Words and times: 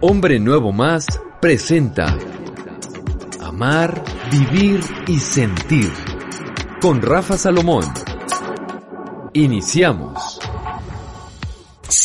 Hombre 0.00 0.38
Nuevo 0.38 0.70
Más 0.70 1.06
presenta 1.40 2.16
Amar, 3.40 4.00
Vivir 4.30 4.80
y 5.08 5.18
Sentir 5.18 5.90
con 6.80 7.02
Rafa 7.02 7.36
Salomón. 7.36 7.84
Iniciamos. 9.32 10.38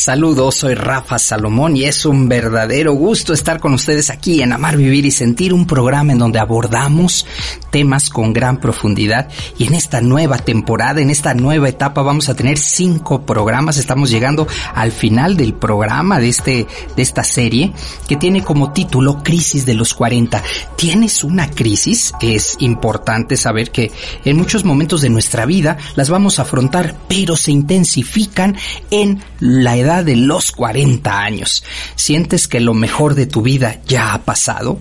Saludos, 0.04 0.56
soy 0.56 0.74
Rafa 0.74 1.18
Salomón 1.18 1.78
y 1.78 1.84
es 1.84 2.04
un 2.04 2.28
verdadero 2.28 2.92
gusto 2.92 3.32
estar 3.32 3.58
con 3.58 3.72
ustedes 3.72 4.10
aquí 4.10 4.42
en 4.42 4.52
Amar, 4.52 4.76
Vivir 4.76 5.06
y 5.06 5.10
Sentir, 5.10 5.54
un 5.54 5.66
programa 5.66 6.12
en 6.12 6.18
donde 6.18 6.38
abordamos 6.38 7.24
temas 7.70 8.10
con 8.10 8.34
gran 8.34 8.60
profundidad 8.60 9.30
y 9.56 9.66
en 9.66 9.72
esta 9.72 10.02
nueva 10.02 10.36
temporada, 10.36 11.00
en 11.00 11.08
esta 11.08 11.32
nueva 11.32 11.70
etapa 11.70 12.02
vamos 12.02 12.28
a 12.28 12.36
tener 12.36 12.58
cinco 12.58 13.24
programas, 13.24 13.78
estamos 13.78 14.10
llegando 14.10 14.46
al 14.74 14.92
final 14.92 15.38
del 15.38 15.54
programa 15.54 16.20
de 16.20 16.28
este, 16.28 16.66
de 16.94 17.02
esta 17.02 17.24
serie 17.24 17.72
que 18.06 18.16
tiene 18.16 18.44
como 18.44 18.74
título 18.74 19.22
Crisis 19.22 19.64
de 19.64 19.72
los 19.72 19.94
40. 19.94 20.42
¿Tienes 20.76 21.24
una 21.24 21.48
crisis? 21.48 22.12
Es 22.20 22.58
importante 22.58 23.38
saber 23.38 23.70
que 23.70 23.90
en 24.26 24.36
muchos 24.36 24.66
momentos 24.66 25.00
de 25.00 25.08
nuestra 25.08 25.46
vida 25.46 25.78
las 25.96 26.10
vamos 26.10 26.38
a 26.38 26.42
afrontar, 26.42 26.94
pero 27.08 27.36
se 27.36 27.52
intensifican 27.52 28.54
en 28.90 29.24
la 29.40 29.78
edad 29.78 29.93
de 30.02 30.16
los 30.16 30.52
40 30.52 31.20
años. 31.20 31.64
¿Sientes 31.94 32.48
que 32.48 32.60
lo 32.60 32.74
mejor 32.74 33.14
de 33.14 33.26
tu 33.26 33.42
vida 33.42 33.80
ya 33.86 34.14
ha 34.14 34.24
pasado? 34.24 34.80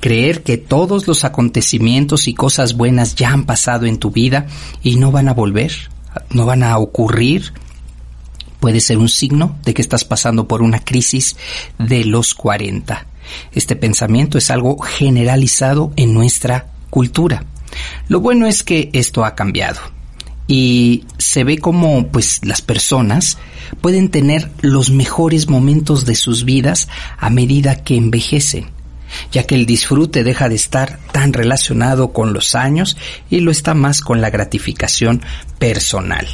Creer 0.00 0.42
que 0.42 0.56
todos 0.56 1.06
los 1.06 1.24
acontecimientos 1.24 2.28
y 2.28 2.34
cosas 2.34 2.76
buenas 2.76 3.14
ya 3.14 3.30
han 3.30 3.44
pasado 3.44 3.86
en 3.86 3.98
tu 3.98 4.10
vida 4.10 4.46
y 4.82 4.96
no 4.96 5.12
van 5.12 5.28
a 5.28 5.34
volver, 5.34 5.72
no 6.30 6.46
van 6.46 6.62
a 6.62 6.78
ocurrir, 6.78 7.52
puede 8.60 8.80
ser 8.80 8.98
un 8.98 9.08
signo 9.08 9.58
de 9.64 9.74
que 9.74 9.82
estás 9.82 10.04
pasando 10.04 10.48
por 10.48 10.62
una 10.62 10.80
crisis 10.80 11.36
de 11.78 12.04
los 12.04 12.34
40. 12.34 13.06
Este 13.52 13.76
pensamiento 13.76 14.38
es 14.38 14.50
algo 14.50 14.78
generalizado 14.78 15.92
en 15.96 16.14
nuestra 16.14 16.66
cultura. 16.88 17.44
Lo 18.08 18.20
bueno 18.20 18.46
es 18.46 18.62
que 18.62 18.90
esto 18.92 19.24
ha 19.24 19.34
cambiado 19.34 19.80
y 20.50 21.04
se 21.16 21.44
ve 21.44 21.58
como 21.58 22.08
pues 22.08 22.40
las 22.44 22.60
personas 22.60 23.38
pueden 23.80 24.08
tener 24.08 24.50
los 24.62 24.90
mejores 24.90 25.48
momentos 25.48 26.06
de 26.06 26.16
sus 26.16 26.44
vidas 26.44 26.88
a 27.18 27.30
medida 27.30 27.84
que 27.84 27.94
envejecen, 27.94 28.68
ya 29.30 29.44
que 29.44 29.54
el 29.54 29.64
disfrute 29.64 30.24
deja 30.24 30.48
de 30.48 30.56
estar 30.56 30.98
tan 31.12 31.32
relacionado 31.32 32.12
con 32.12 32.32
los 32.32 32.56
años 32.56 32.96
y 33.30 33.38
lo 33.38 33.52
está 33.52 33.74
más 33.74 34.00
con 34.00 34.20
la 34.20 34.30
gratificación 34.30 35.22
personal. 35.60 36.26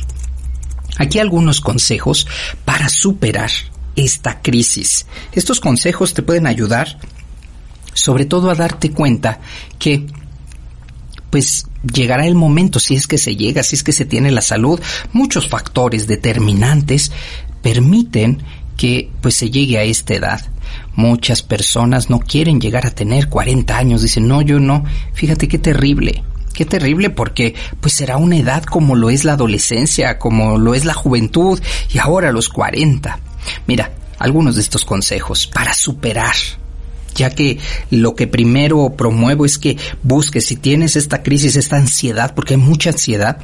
Aquí 0.97 1.19
algunos 1.19 1.61
consejos 1.61 2.27
para 2.65 2.89
superar 2.89 3.51
esta 3.97 4.41
crisis. 4.41 5.05
Estos 5.33 5.61
consejos 5.61 6.15
te 6.15 6.23
pueden 6.23 6.47
ayudar 6.47 6.99
sobre 7.93 8.25
todo 8.25 8.49
a 8.49 8.55
darte 8.55 8.93
cuenta 8.93 9.41
que 9.79 10.07
pues 11.29 11.67
llegará 11.93 12.27
el 12.27 12.35
momento, 12.35 12.79
si 12.79 12.95
es 12.95 13.07
que 13.07 13.19
se 13.19 13.37
llega, 13.37 13.63
si 13.63 13.77
es 13.77 13.83
que 13.83 13.93
se 13.93 14.05
tiene 14.05 14.31
la 14.31 14.43
salud, 14.43 14.81
muchos 15.13 15.49
factores 15.49 16.07
determinantes 16.07 17.13
permiten 17.63 18.43
que 18.77 19.11
pues 19.21 19.35
se 19.35 19.51
llegue 19.51 19.79
a 19.79 19.83
esta 19.83 20.15
edad. 20.15 20.41
Muchas 20.95 21.43
personas 21.43 22.11
no 22.11 22.21
quieren 22.21 22.61
llegar 22.61 22.87
a 22.87 22.91
tener 22.91 23.29
40 23.29 23.77
años, 23.77 24.03
dicen, 24.03 24.29
no, 24.29 24.43
yo 24.43 24.61
no. 24.61 24.85
Fíjate 25.15 25.49
qué 25.49 25.59
terrible, 25.59 26.23
qué 26.53 26.65
terrible 26.65 27.11
porque 27.11 27.55
pues 27.81 27.95
será 27.95 28.17
una 28.17 28.37
edad 28.37 28.65
como 28.65 28.95
lo 28.95 29.11
es 29.11 29.25
la 29.25 29.33
adolescencia, 29.33 30.19
como 30.19 30.59
lo 30.59 30.75
es 30.75 30.85
la 30.85 30.95
juventud 30.95 31.61
y 31.93 31.99
ahora 31.99 32.33
los 32.33 32.49
40. 32.49 33.19
Mira, 33.67 33.93
algunos 34.19 34.57
de 34.57 34.63
estos 34.63 34.85
consejos 34.85 35.47
para 35.47 35.73
superar 35.75 36.35
ya 37.17 37.31
que 37.31 37.59
lo 37.91 38.15
que 38.15 38.27
primero 38.27 38.91
promuevo 38.97 39.45
es 39.45 39.59
que 39.59 39.77
busques, 40.03 40.47
si 40.47 40.57
tienes 40.57 40.97
esta 40.97 41.23
crisis, 41.23 41.57
esta 41.57 41.77
ansiedad, 41.77 42.35
porque 42.35 42.55
hay 42.55 42.61
mucha 42.61 42.91
ansiedad, 42.91 43.39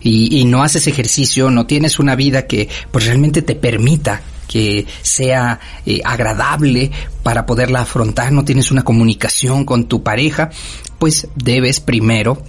y, 0.00 0.42
no 0.44 0.62
haces 0.62 0.86
ejercicio, 0.86 1.50
no 1.50 1.66
tienes 1.66 1.98
una 1.98 2.16
vida 2.16 2.46
que 2.46 2.68
pues 2.90 3.06
realmente 3.06 3.40
te 3.40 3.54
permita 3.54 4.20
que 4.48 4.86
sea 5.00 5.60
eh, 5.86 6.00
agradable 6.04 6.90
para 7.22 7.46
poderla 7.46 7.82
afrontar, 7.82 8.32
no 8.32 8.44
tienes 8.44 8.70
una 8.70 8.82
comunicación 8.82 9.64
con 9.64 9.84
tu 9.84 10.02
pareja, 10.02 10.50
pues 10.98 11.28
debes 11.36 11.80
primero 11.80 12.42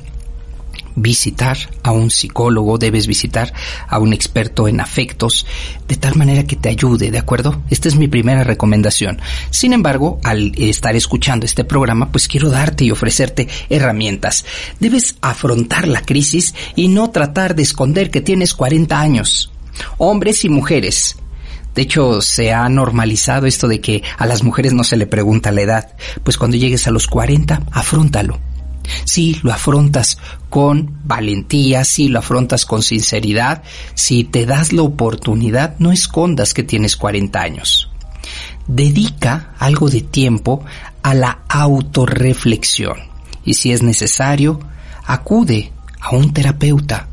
visitar 0.96 1.58
a 1.84 1.92
un 1.92 2.10
psicólogo, 2.12 2.78
debes 2.78 3.08
visitar 3.08 3.54
a 3.88 4.00
un 4.00 4.14
experto 4.14 4.68
en 4.68 4.80
afectos, 4.80 5.46
de 5.88 5.96
tal 5.96 6.16
manera 6.16 6.44
que 6.44 6.56
te 6.56 6.70
ayude, 6.70 7.12
¿de 7.12 7.18
acuerdo? 7.18 7.62
Esta 7.70 7.88
es 7.88 7.96
mi 7.96 8.08
primera 8.08 8.44
recomendación. 8.44 9.20
Sin 9.50 9.74
embargo, 9.74 10.20
al 10.24 10.54
estar 10.58 10.96
escuchando 10.96 11.46
este 11.46 11.64
programa, 11.64 12.12
pues 12.12 12.28
quiero 12.28 12.50
darte 12.50 12.86
y 12.86 12.92
ofrecerte 12.92 13.48
herramientas. 13.70 14.46
Debes 14.80 15.16
afrontar 15.22 15.88
la 15.88 16.02
crisis 16.02 16.54
y 16.76 16.88
no 16.88 17.12
tratar 17.12 17.56
de 17.56 17.64
esconder 17.64 18.12
que 18.12 18.22
tienes 18.22 18.54
40 18.54 19.00
años. 19.00 19.52
Hombres 19.98 20.46
y 20.46 20.50
mujeres, 20.50 21.18
de 21.76 21.82
hecho, 21.82 22.22
se 22.22 22.54
ha 22.54 22.70
normalizado 22.70 23.48
esto 23.48 23.68
de 23.68 23.82
que 23.82 24.04
a 24.18 24.26
las 24.26 24.44
mujeres 24.44 24.74
no 24.74 24.84
se 24.84 24.98
le 24.98 25.08
pregunta 25.08 25.52
la 25.52 25.62
edad. 25.62 25.96
Pues 26.24 26.38
cuando 26.38 26.58
llegues 26.58 26.88
a 26.88 26.92
los 26.92 27.08
40, 27.08 27.64
afrontalo. 27.72 28.40
Si 29.06 29.40
lo 29.44 29.54
afrontas 29.54 30.18
con 30.50 31.00
valentía, 31.06 31.84
si 31.84 32.08
lo 32.10 32.20
afrontas 32.20 32.66
con 32.66 32.84
sinceridad, 32.84 33.64
si 33.94 34.24
te 34.24 34.46
das 34.46 34.74
la 34.74 34.84
oportunidad, 34.84 35.76
no 35.80 35.92
escondas 35.92 36.54
que 36.54 36.64
tienes 36.64 36.96
40 36.96 37.40
años. 37.40 37.90
Dedica 38.68 39.54
algo 39.60 39.90
de 39.90 40.02
tiempo 40.02 40.64
a 41.02 41.14
la 41.14 41.40
autorreflexión 41.50 42.98
y 43.46 43.56
si 43.56 43.72
es 43.72 43.84
necesario, 43.84 44.60
acude 45.06 45.72
a 46.00 46.16
un 46.16 46.34
terapeuta 46.34 47.08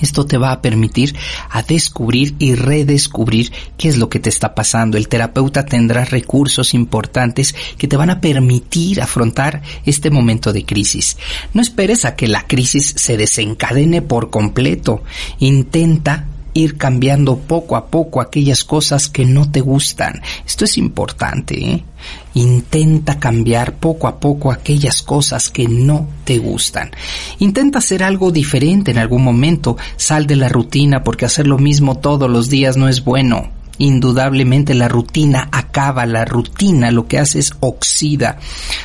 esto 0.00 0.26
te 0.26 0.38
va 0.38 0.52
a 0.52 0.62
permitir 0.62 1.14
a 1.50 1.62
descubrir 1.62 2.34
y 2.38 2.54
redescubrir 2.54 3.52
qué 3.76 3.88
es 3.88 3.96
lo 3.96 4.08
que 4.08 4.20
te 4.20 4.28
está 4.28 4.54
pasando. 4.54 4.96
El 4.96 5.08
terapeuta 5.08 5.64
tendrá 5.64 6.04
recursos 6.04 6.74
importantes 6.74 7.54
que 7.78 7.88
te 7.88 7.96
van 7.96 8.10
a 8.10 8.20
permitir 8.20 9.00
afrontar 9.00 9.62
este 9.84 10.10
momento 10.10 10.52
de 10.52 10.64
crisis. 10.64 11.16
No 11.52 11.62
esperes 11.62 12.04
a 12.04 12.16
que 12.16 12.28
la 12.28 12.46
crisis 12.46 12.94
se 12.96 13.16
desencadene 13.16 14.02
por 14.02 14.30
completo. 14.30 15.02
Intenta 15.38 16.26
ir 16.54 16.76
cambiando 16.76 17.38
poco 17.38 17.76
a 17.76 17.86
poco 17.86 18.20
aquellas 18.20 18.64
cosas 18.64 19.08
que 19.08 19.24
no 19.24 19.50
te 19.50 19.60
gustan. 19.60 20.20
Esto 20.46 20.64
es 20.64 20.78
importante. 20.78 21.58
¿eh? 21.58 21.84
Intenta 22.34 23.18
cambiar 23.18 23.74
poco 23.74 24.08
a 24.08 24.18
poco 24.20 24.52
aquellas 24.52 25.02
cosas 25.02 25.50
que 25.50 25.68
no 25.68 26.08
te 26.24 26.38
gustan. 26.38 26.90
Intenta 27.38 27.78
hacer 27.78 28.02
algo 28.02 28.30
diferente 28.30 28.90
en 28.90 28.98
algún 28.98 29.24
momento. 29.24 29.76
Sal 29.96 30.26
de 30.26 30.36
la 30.36 30.48
rutina 30.48 31.02
porque 31.02 31.24
hacer 31.24 31.46
lo 31.46 31.58
mismo 31.58 31.98
todos 31.98 32.30
los 32.30 32.48
días 32.48 32.76
no 32.76 32.88
es 32.88 33.04
bueno. 33.04 33.50
Indudablemente 33.78 34.74
la 34.74 34.88
rutina 34.88 35.48
acaba, 35.50 36.06
la 36.06 36.24
rutina 36.24 36.90
lo 36.90 37.08
que 37.08 37.18
hace 37.18 37.38
es 37.38 37.54
oxida. 37.60 38.38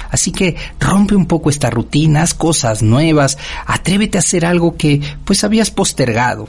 Así 0.09 0.31
que 0.31 0.55
rompe 0.79 1.15
un 1.15 1.25
poco 1.25 1.49
esta 1.49 1.69
rutina, 1.69 2.23
haz 2.23 2.33
cosas 2.33 2.81
nuevas, 2.81 3.37
atrévete 3.65 4.17
a 4.17 4.21
hacer 4.21 4.45
algo 4.45 4.77
que 4.77 5.01
pues 5.25 5.43
habías 5.43 5.71
postergado. 5.71 6.47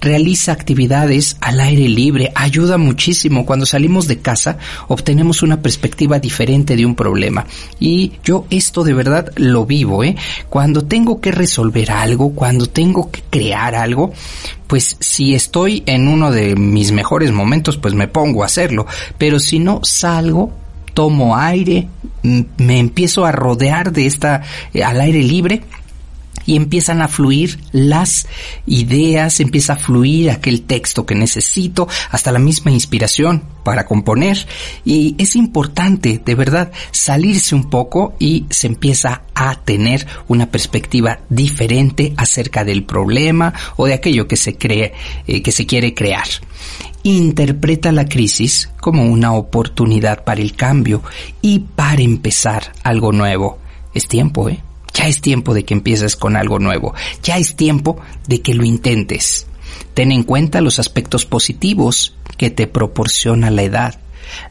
Realiza 0.00 0.52
actividades 0.52 1.36
al 1.40 1.60
aire 1.60 1.88
libre, 1.88 2.32
ayuda 2.34 2.78
muchísimo. 2.78 3.46
Cuando 3.46 3.66
salimos 3.66 4.06
de 4.06 4.20
casa 4.20 4.58
obtenemos 4.88 5.42
una 5.42 5.60
perspectiva 5.62 6.18
diferente 6.18 6.76
de 6.76 6.86
un 6.86 6.94
problema. 6.94 7.46
Y 7.78 8.12
yo 8.22 8.46
esto 8.50 8.84
de 8.84 8.94
verdad 8.94 9.32
lo 9.36 9.66
vivo, 9.66 10.04
¿eh? 10.04 10.16
Cuando 10.48 10.82
tengo 10.82 11.20
que 11.20 11.32
resolver 11.32 11.90
algo, 11.90 12.34
cuando 12.34 12.66
tengo 12.66 13.10
que 13.10 13.22
crear 13.28 13.74
algo, 13.74 14.12
pues 14.66 14.96
si 15.00 15.34
estoy 15.34 15.82
en 15.86 16.08
uno 16.08 16.30
de 16.30 16.56
mis 16.56 16.92
mejores 16.92 17.32
momentos, 17.32 17.76
pues 17.76 17.94
me 17.94 18.08
pongo 18.08 18.42
a 18.42 18.46
hacerlo. 18.46 18.86
Pero 19.18 19.38
si 19.38 19.58
no 19.58 19.80
salgo, 19.82 20.52
tomo 20.94 21.36
aire, 21.36 21.88
me 22.22 22.78
empiezo 22.78 23.26
a 23.26 23.32
rodear 23.32 23.92
de 23.92 24.06
esta 24.06 24.42
eh, 24.72 24.82
al 24.82 25.00
aire 25.00 25.22
libre 25.22 25.62
y 26.46 26.56
empiezan 26.56 27.02
a 27.02 27.08
fluir 27.08 27.58
las 27.72 28.26
ideas, 28.66 29.40
empieza 29.40 29.74
a 29.74 29.76
fluir 29.76 30.30
aquel 30.30 30.62
texto 30.62 31.06
que 31.06 31.14
necesito, 31.14 31.88
hasta 32.10 32.32
la 32.32 32.38
misma 32.38 32.70
inspiración 32.70 33.44
para 33.64 33.86
componer. 33.86 34.46
Y 34.84 35.14
es 35.18 35.36
importante, 35.36 36.20
de 36.24 36.34
verdad, 36.34 36.72
salirse 36.90 37.54
un 37.54 37.70
poco 37.70 38.14
y 38.18 38.46
se 38.50 38.66
empieza 38.66 39.22
a 39.34 39.56
tener 39.56 40.06
una 40.28 40.50
perspectiva 40.50 41.20
diferente 41.28 42.14
acerca 42.16 42.64
del 42.64 42.84
problema 42.84 43.52
o 43.76 43.86
de 43.86 43.94
aquello 43.94 44.28
que 44.28 44.36
se 44.36 44.56
cree, 44.56 44.92
eh, 45.26 45.42
que 45.42 45.52
se 45.52 45.66
quiere 45.66 45.94
crear 45.94 46.26
interpreta 47.04 47.92
la 47.92 48.06
crisis 48.06 48.70
como 48.80 49.04
una 49.04 49.34
oportunidad 49.34 50.24
para 50.24 50.40
el 50.40 50.56
cambio 50.56 51.02
y 51.42 51.60
para 51.60 52.02
empezar 52.02 52.72
algo 52.82 53.12
nuevo. 53.12 53.58
Es 53.92 54.08
tiempo, 54.08 54.48
¿eh? 54.48 54.60
Ya 55.04 55.10
es 55.10 55.20
tiempo 55.20 55.52
de 55.52 55.66
que 55.66 55.74
empieces 55.74 56.16
con 56.16 56.34
algo 56.34 56.58
nuevo. 56.58 56.94
Ya 57.22 57.36
es 57.36 57.56
tiempo 57.56 58.00
de 58.26 58.40
que 58.40 58.54
lo 58.54 58.64
intentes. 58.64 59.46
Ten 59.92 60.12
en 60.12 60.22
cuenta 60.22 60.62
los 60.62 60.78
aspectos 60.78 61.26
positivos 61.26 62.14
que 62.38 62.48
te 62.48 62.66
proporciona 62.66 63.50
la 63.50 63.64
edad. 63.64 64.00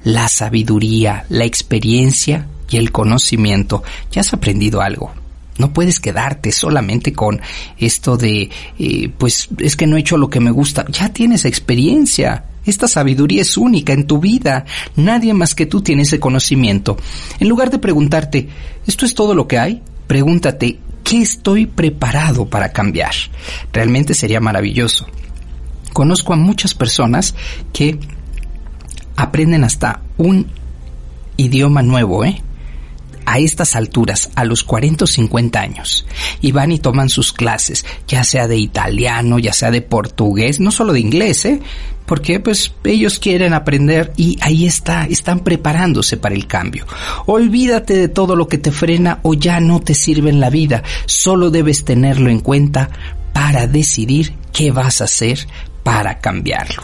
la 0.04 0.28
sabiduría, 0.28 1.26
la 1.30 1.46
experiencia 1.46 2.48
y 2.70 2.78
el 2.78 2.92
conocimiento. 2.92 3.82
Ya 4.12 4.22
has 4.22 4.32
aprendido 4.32 4.82
algo. 4.82 5.12
No 5.58 5.74
puedes 5.74 6.00
quedarte 6.00 6.52
solamente 6.52 7.14
con 7.14 7.42
esto 7.80 8.16
de, 8.16 8.52
eh, 8.78 9.10
pues 9.18 9.50
es 9.58 9.76
que 9.76 9.88
no 9.88 9.98
he 9.98 10.02
hecho 10.02 10.18
lo 10.18 10.30
que 10.30 10.40
me 10.40 10.52
gusta. 10.52 10.86
Ya 10.92 11.10
tienes 11.10 11.46
experiencia. 11.46 12.46
Esta 12.64 12.88
sabiduría 12.88 13.42
es 13.42 13.58
única 13.58 13.94
en 13.94 14.06
tu 14.06 14.20
vida. 14.20 14.66
Nadie 14.96 15.34
más 15.34 15.56
que 15.56 15.66
tú 15.66 15.82
tiene 15.82 16.04
ese 16.04 16.20
conocimiento. 16.20 16.96
En 17.40 17.50
lugar 17.50 17.72
de 17.72 17.80
preguntarte, 17.80 18.50
¿esto 18.86 19.08
es 19.08 19.16
todo 19.16 19.34
lo 19.34 19.48
que 19.48 19.58
hay? 19.58 19.82
Pregúntate, 20.08 20.80
¿qué 21.04 21.22
estoy 21.22 21.66
preparado 21.66 22.46
para 22.46 22.72
cambiar? 22.72 23.14
Realmente 23.72 24.14
sería 24.14 24.40
maravilloso. 24.40 25.08
Conozco 25.94 26.34
a 26.34 26.38
muchas 26.38 26.74
personas 26.74 27.36
que 27.72 28.00
aprenden 29.16 29.64
hasta 29.64 30.02
un 30.18 30.48
idioma 31.38 31.82
nuevo, 31.82 32.26
¿eh? 32.26 32.42
A 33.26 33.40
estas 33.40 33.76
alturas, 33.76 34.30
a 34.36 34.46
los 34.46 34.64
40 34.64 35.06
o 35.06 35.08
50 35.08 35.60
años, 35.60 36.06
y 36.42 36.52
van 36.52 36.72
y 36.72 36.80
toman 36.80 37.10
sus 37.10 37.34
clases, 37.34 37.86
ya 38.08 38.24
sea 38.24 38.48
de 38.48 38.58
italiano, 38.58 39.40
ya 39.40 39.54
sea 39.54 39.72
de 39.72 39.82
portugués, 39.82 40.60
no 40.60 40.72
solo 40.72 40.94
de 40.94 41.00
inglés, 41.00 41.46
¿eh? 41.46 41.62
Porque 42.06 42.40
pues 42.40 42.74
ellos 42.84 43.18
quieren 43.18 43.54
aprender 43.54 44.12
y 44.18 44.38
ahí 44.42 44.66
está, 44.66 45.06
están 45.06 45.40
preparándose 45.40 46.18
para 46.18 46.36
el 46.36 46.48
cambio. 46.48 46.86
Olvídate 47.26 47.96
de 47.96 48.10
todo 48.10 48.36
lo 48.36 48.48
que 48.48 48.58
te 48.58 48.72
frena 48.72 49.20
o 49.24 49.34
ya 49.34 49.62
no 49.62 49.80
te 49.80 49.94
sirve 49.94 50.30
en 50.30 50.40
la 50.40 50.50
vida, 50.50 50.84
solo 51.06 51.50
debes 51.50 51.86
tenerlo 51.86 52.30
en 52.30 52.42
cuenta 52.42 52.90
para 53.34 53.68
decidir 53.68 54.34
qué 54.52 54.72
vas 54.72 55.02
a 55.02 55.06
hacer 55.06 55.48
para 55.84 56.20
cambiarlo. 56.20 56.84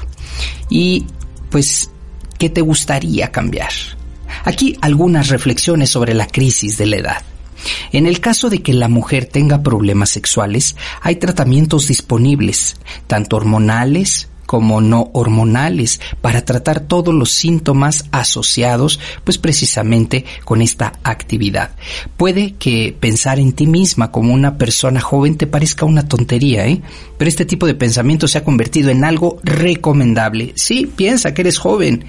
Y 0.70 1.06
pues, 1.50 1.90
¿qué 2.38 2.50
te 2.50 2.62
gustaría 2.62 3.32
cambiar? 3.32 3.72
Aquí 4.44 4.78
algunas 4.81 5.30
reflexiones 5.30 5.90
sobre 5.90 6.14
la 6.14 6.28
crisis 6.28 6.78
de 6.78 6.86
la 6.86 6.98
edad. 6.98 7.24
En 7.92 8.06
el 8.06 8.20
caso 8.20 8.50
de 8.50 8.62
que 8.62 8.74
la 8.74 8.88
mujer 8.88 9.26
tenga 9.26 9.64
problemas 9.64 10.10
sexuales, 10.10 10.76
hay 11.02 11.18
tratamientos 11.18 11.88
disponibles, 11.88 12.78
tanto 13.08 13.36
hormonales 13.36 14.30
como 14.50 14.81
no 14.81 15.12
hormonales, 15.14 16.02
para 16.22 16.44
tratar 16.44 16.80
todos 16.80 17.14
los 17.14 17.30
síntomas 17.30 18.06
asociados, 18.10 19.00
pues 19.24 19.38
precisamente 19.38 20.26
con 20.44 20.64
esta 20.64 20.94
actividad. 21.04 21.70
Puede 22.18 22.54
que 22.54 22.98
pensar 23.00 23.38
en 23.38 23.54
ti 23.54 23.68
misma 23.68 24.12
como 24.12 24.34
una 24.34 24.58
persona 24.58 25.02
joven 25.02 25.38
te 25.38 25.46
parezca 25.46 25.86
una 25.86 26.08
tontería, 26.08 26.66
¿eh? 26.66 26.81
Pero 27.20 27.30
este 27.30 27.46
tipo 27.46 27.68
de 27.68 27.76
pensamiento 27.76 28.28
se 28.28 28.40
ha 28.40 28.44
convertido 28.44 28.90
en 28.90 29.04
algo 29.04 29.38
recomendable. 29.44 30.54
Sí, 30.56 30.92
piensa 30.96 31.31
que 31.36 31.42
eres 31.42 31.60
joven. 31.60 32.06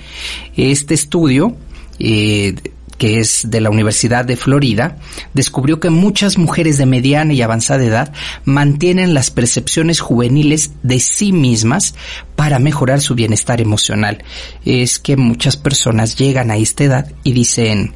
Este 0.56 0.94
estudio 0.94 1.58
eh, 2.00 2.54
que 3.00 3.18
es 3.18 3.50
de 3.50 3.62
la 3.62 3.70
Universidad 3.70 4.26
de 4.26 4.36
Florida, 4.36 4.98
descubrió 5.32 5.80
que 5.80 5.88
muchas 5.88 6.36
mujeres 6.36 6.76
de 6.76 6.84
mediana 6.84 7.32
y 7.32 7.40
avanzada 7.40 7.82
edad 7.82 8.12
mantienen 8.44 9.14
las 9.14 9.30
percepciones 9.30 10.00
juveniles 10.00 10.72
de 10.82 11.00
sí 11.00 11.32
mismas 11.32 11.94
para 12.36 12.58
mejorar 12.58 13.00
su 13.00 13.14
bienestar 13.14 13.62
emocional. 13.62 14.22
Es 14.66 14.98
que 14.98 15.16
muchas 15.16 15.56
personas 15.56 16.16
llegan 16.16 16.50
a 16.50 16.58
esta 16.58 16.84
edad 16.84 17.12
y 17.24 17.32
dicen, 17.32 17.94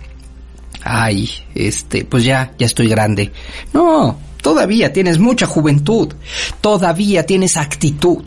ay, 0.83 1.29
este, 1.55 2.07
pues 2.07 2.25
ya, 2.25 2.55
ya 2.59 2.65
estoy 2.65 2.89
grande. 2.89 3.31
No, 3.75 4.19
todavía 4.41 4.95
tienes 4.95 5.19
mucha 5.19 5.45
juventud, 5.45 6.15
todavía 6.63 7.27
tienes 7.27 7.59
actitud. 7.59 8.25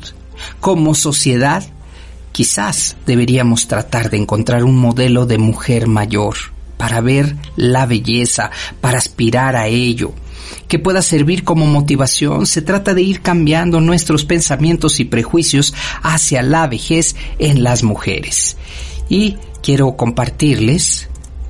Como 0.59 0.93
sociedad 0.93 1.63
Quizás 2.37 2.95
deberíamos 3.07 3.67
tratar 3.67 4.11
de 4.11 4.17
encontrar 4.17 4.63
un 4.63 4.77
modelo 4.77 5.25
de 5.25 5.39
mujer 5.39 5.87
mayor 5.87 6.35
para 6.77 7.01
ver 7.01 7.35
la 7.55 7.87
belleza, 7.87 8.51
para 8.79 8.99
aspirar 8.99 9.55
a 9.55 9.65
ello, 9.65 10.13
que 10.67 10.77
pueda 10.77 11.01
servir 11.01 11.43
como 11.43 11.65
motivación. 11.65 12.45
Se 12.45 12.61
trata 12.61 12.93
de 12.93 13.01
ir 13.01 13.21
cambiando 13.21 13.81
nuestros 13.81 14.23
pensamientos 14.23 14.99
y 14.99 15.05
prejuicios 15.05 15.73
hacia 16.03 16.43
la 16.43 16.67
vejez 16.67 17.15
en 17.39 17.63
las 17.63 17.81
mujeres. 17.81 18.55
Y 19.09 19.37
quiero 19.63 19.97
compartirles 19.97 21.09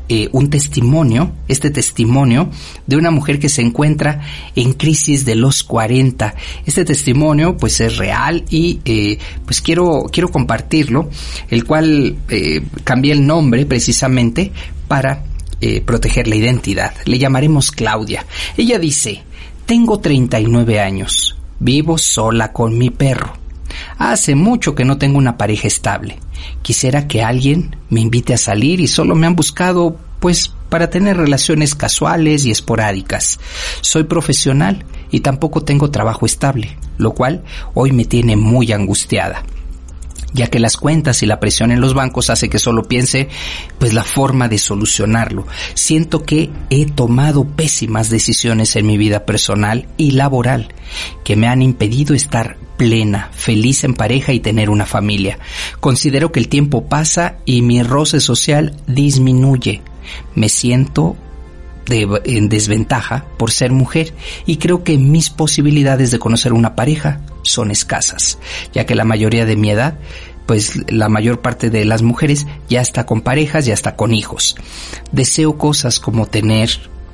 eh, 0.10 0.30
un 0.32 0.50
testimonio, 0.50 1.32
este 1.48 1.70
testimonio 1.70 2.50
de 2.86 2.96
una 2.96 3.12
mujer 3.12 3.40
que 3.40 3.50
se 3.50 3.62
encuentra 3.62 4.22
en 4.56 4.74
crisis 4.74 5.26
de 5.26 5.36
los 5.36 5.64
40. 5.64 6.34
Este 6.66 6.86
testimonio 6.86 7.58
pues 7.58 7.82
es 7.82 7.98
real 7.98 8.46
y 8.50 8.80
eh, 8.86 9.18
pues 9.46 9.62
quiero, 9.62 10.06
quiero 10.12 10.30
compartirlo, 10.30 11.10
el 11.50 11.66
cual 11.66 12.16
eh, 12.30 12.62
cambié 12.84 13.12
el 13.14 13.28
nombre 13.28 13.66
precisamente 13.66 14.52
para 14.88 15.24
proteger 15.86 16.28
la 16.28 16.36
identidad. 16.36 16.94
Le 17.06 17.18
llamaremos 17.18 17.72
Claudia. 17.72 18.28
Ella 18.56 18.78
dice, 18.78 19.24
tengo 19.66 20.00
39 20.00 20.80
años, 20.80 21.36
vivo 21.60 21.98
sola 21.98 22.54
con 22.54 22.78
mi 22.78 22.92
perro. 22.92 23.34
Hace 23.98 24.36
mucho 24.36 24.76
que 24.76 24.86
no 24.86 25.00
tengo 25.00 25.18
una 25.18 25.36
pareja 25.36 25.68
estable. 25.68 26.20
Quisiera 26.62 27.08
que 27.08 27.24
alguien 27.24 27.76
me 27.90 28.02
invite 28.02 28.34
a 28.34 28.38
salir 28.38 28.80
y 28.80 28.88
solo 28.88 29.16
me 29.16 29.28
han 29.28 29.36
buscado 29.36 29.98
pues 30.20 30.54
para 30.70 30.90
tener 30.90 31.18
relaciones 31.18 31.76
casuales 31.76 32.46
y 32.46 32.52
esporádicas. 32.52 33.40
Soy 33.82 34.04
profesional 34.04 34.86
y 35.12 35.22
tampoco 35.22 35.62
tengo 35.62 35.92
trabajo 35.92 36.26
estable, 36.26 36.78
lo 36.98 37.14
cual 37.14 37.44
hoy 37.74 37.92
me 37.92 38.06
tiene 38.06 38.36
muy 38.36 38.72
angustiada 38.72 39.44
ya 40.34 40.48
que 40.48 40.60
las 40.60 40.78
cuentas 40.78 41.24
y 41.24 41.26
la 41.26 41.40
presión 41.40 41.72
en 41.72 41.82
los 41.82 41.94
bancos 41.94 42.30
hace 42.30 42.50
que 42.50 42.60
solo 42.60 42.84
piense 42.84 43.30
pues 43.80 43.94
la 43.94 44.04
forma 44.04 44.48
de 44.48 44.58
solucionarlo. 44.58 45.48
Siento 45.74 46.24
que 46.24 46.50
he 46.70 46.86
tomado 46.86 47.46
pésimas 47.46 48.10
decisiones 48.10 48.76
en 48.76 48.86
mi 48.86 48.98
vida 48.98 49.26
personal 49.26 49.88
y 49.98 50.12
laboral 50.12 50.74
que 51.24 51.36
me 51.36 51.48
han 51.48 51.62
impedido 51.62 52.14
estar 52.14 52.58
plena, 52.78 53.30
feliz 53.34 53.84
en 53.84 53.94
pareja 53.94 54.34
y 54.34 54.40
tener 54.40 54.70
una 54.70 54.86
familia. 54.86 55.40
Considero 55.80 56.32
que 56.32 56.40
el 56.40 56.48
tiempo 56.48 56.88
pasa 56.88 57.38
y 57.46 57.62
mi 57.62 57.84
roce 57.84 58.20
social 58.20 58.76
disminuye. 58.88 59.82
Me 60.36 60.50
siento 60.50 61.18
en 61.90 62.50
desventaja 62.50 63.26
por 63.38 63.52
ser 63.52 63.72
mujer 63.72 64.14
y 64.46 64.58
creo 64.58 64.84
que 64.84 64.98
mis 64.98 65.30
posibilidades 65.30 66.12
de 66.12 66.20
conocer 66.20 66.54
una 66.54 66.76
pareja 66.76 67.22
son 67.44 67.72
escasas, 67.72 68.40
ya 68.74 68.86
que 68.86 68.96
la 68.96 69.06
mayoría 69.06 69.46
de 69.46 69.56
mi 69.56 69.70
edad 69.72 69.98
pues 70.46 70.80
la 70.90 71.10
mayor 71.10 71.42
parte 71.42 71.70
de 71.70 71.84
las 71.84 72.02
mujeres 72.04 72.48
ya 72.70 72.80
está 72.80 73.06
con 73.06 73.20
parejas, 73.20 73.66
ya 73.66 73.74
está 73.74 73.98
con 73.98 74.14
hijos. 74.14 74.56
Deseo 75.12 75.58
cosas 75.58 76.00
como 76.00 76.26
tener 76.26 76.70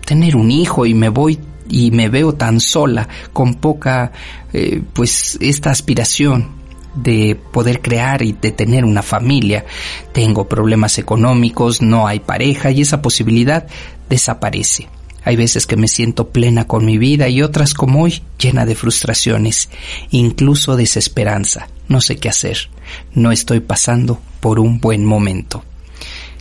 tener 0.06 0.36
un 0.36 0.52
hijo 0.52 0.86
y 0.86 0.94
me 0.94 1.10
voy 1.10 1.40
y 1.70 1.92
me 1.92 2.10
veo 2.10 2.34
tan 2.34 2.60
sola, 2.60 3.08
con 3.32 3.56
poca, 3.56 4.12
eh, 4.52 4.82
pues, 4.94 5.38
esta 5.42 5.72
aspiración 5.72 6.64
de 6.96 7.36
poder 7.52 7.82
crear 7.82 8.22
y 8.22 8.34
de 8.34 8.52
tener 8.52 8.86
una 8.86 9.02
familia. 9.02 9.66
Tengo 10.12 10.48
problemas 10.48 10.98
económicos, 10.98 11.82
no 11.82 12.08
hay 12.08 12.20
pareja 12.20 12.72
y 12.72 12.82
esa 12.82 13.02
posibilidad 13.02 13.68
desaparece. 14.10 14.88
Hay 15.26 15.36
veces 15.36 15.66
que 15.66 15.78
me 15.78 15.88
siento 15.88 16.30
plena 16.30 16.68
con 16.68 16.86
mi 16.86 16.98
vida 16.98 17.30
y 17.30 17.42
otras 17.42 17.74
como 17.74 18.04
hoy 18.04 18.22
llena 18.38 18.66
de 18.66 18.76
frustraciones, 18.76 19.70
incluso 20.12 20.76
desesperanza. 20.76 21.70
No 21.88 22.02
sé 22.02 22.18
qué 22.18 22.30
hacer. 22.30 22.70
No 23.14 23.32
estoy 23.32 23.62
pasando 23.62 24.20
por 24.42 24.60
un 24.60 24.80
buen 24.80 25.06
momento. 25.06 25.64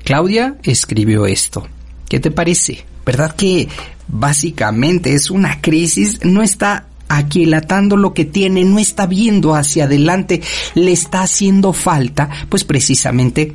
Claudia 0.04 0.56
escribió 0.64 1.26
esto. 1.26 1.66
¿Qué 2.08 2.18
te 2.18 2.32
parece? 2.32 2.84
¿Verdad 3.04 3.34
que 3.34 3.68
básicamente 4.08 5.14
es 5.14 5.30
una 5.30 5.60
crisis? 5.60 6.20
No 6.24 6.42
está 6.42 6.86
aquilatando 7.08 7.96
lo 7.96 8.14
que 8.14 8.24
tiene, 8.24 8.64
no 8.64 8.78
está 8.78 9.06
viendo 9.06 9.54
hacia 9.54 9.84
adelante, 9.84 10.40
le 10.74 10.92
está 10.92 11.22
haciendo 11.22 11.72
falta, 11.72 12.30
pues 12.48 12.64
precisamente 12.64 13.54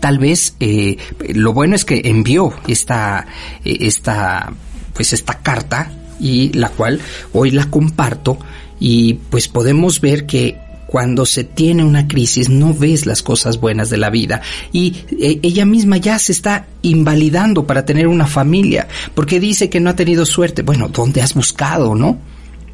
tal 0.00 0.18
vez 0.18 0.54
eh, 0.60 0.96
lo 1.34 1.52
bueno 1.52 1.74
es 1.74 1.84
que 1.84 2.02
envió 2.04 2.52
esta, 2.66 3.26
eh, 3.64 3.78
esta, 3.80 4.52
pues 4.92 5.12
esta 5.12 5.38
carta 5.38 5.90
y 6.20 6.52
la 6.52 6.70
cual 6.70 7.00
hoy 7.32 7.50
la 7.50 7.70
comparto 7.70 8.38
y 8.80 9.14
pues 9.14 9.48
podemos 9.48 10.00
ver 10.00 10.26
que 10.26 10.58
cuando 10.88 11.26
se 11.26 11.44
tiene 11.44 11.84
una 11.84 12.08
crisis 12.08 12.48
no 12.48 12.72
ves 12.72 13.04
las 13.04 13.22
cosas 13.22 13.60
buenas 13.60 13.90
de 13.90 13.98
la 13.98 14.08
vida 14.08 14.40
y 14.72 14.96
eh, 15.20 15.38
ella 15.42 15.66
misma 15.66 15.98
ya 15.98 16.18
se 16.18 16.32
está 16.32 16.66
invalidando 16.80 17.66
para 17.66 17.84
tener 17.84 18.06
una 18.06 18.26
familia 18.26 18.88
porque 19.14 19.38
dice 19.38 19.68
que 19.68 19.80
no 19.80 19.90
ha 19.90 19.96
tenido 19.96 20.24
suerte. 20.24 20.62
Bueno, 20.62 20.88
¿dónde 20.88 21.20
has 21.20 21.34
buscado, 21.34 21.94
no? 21.94 22.18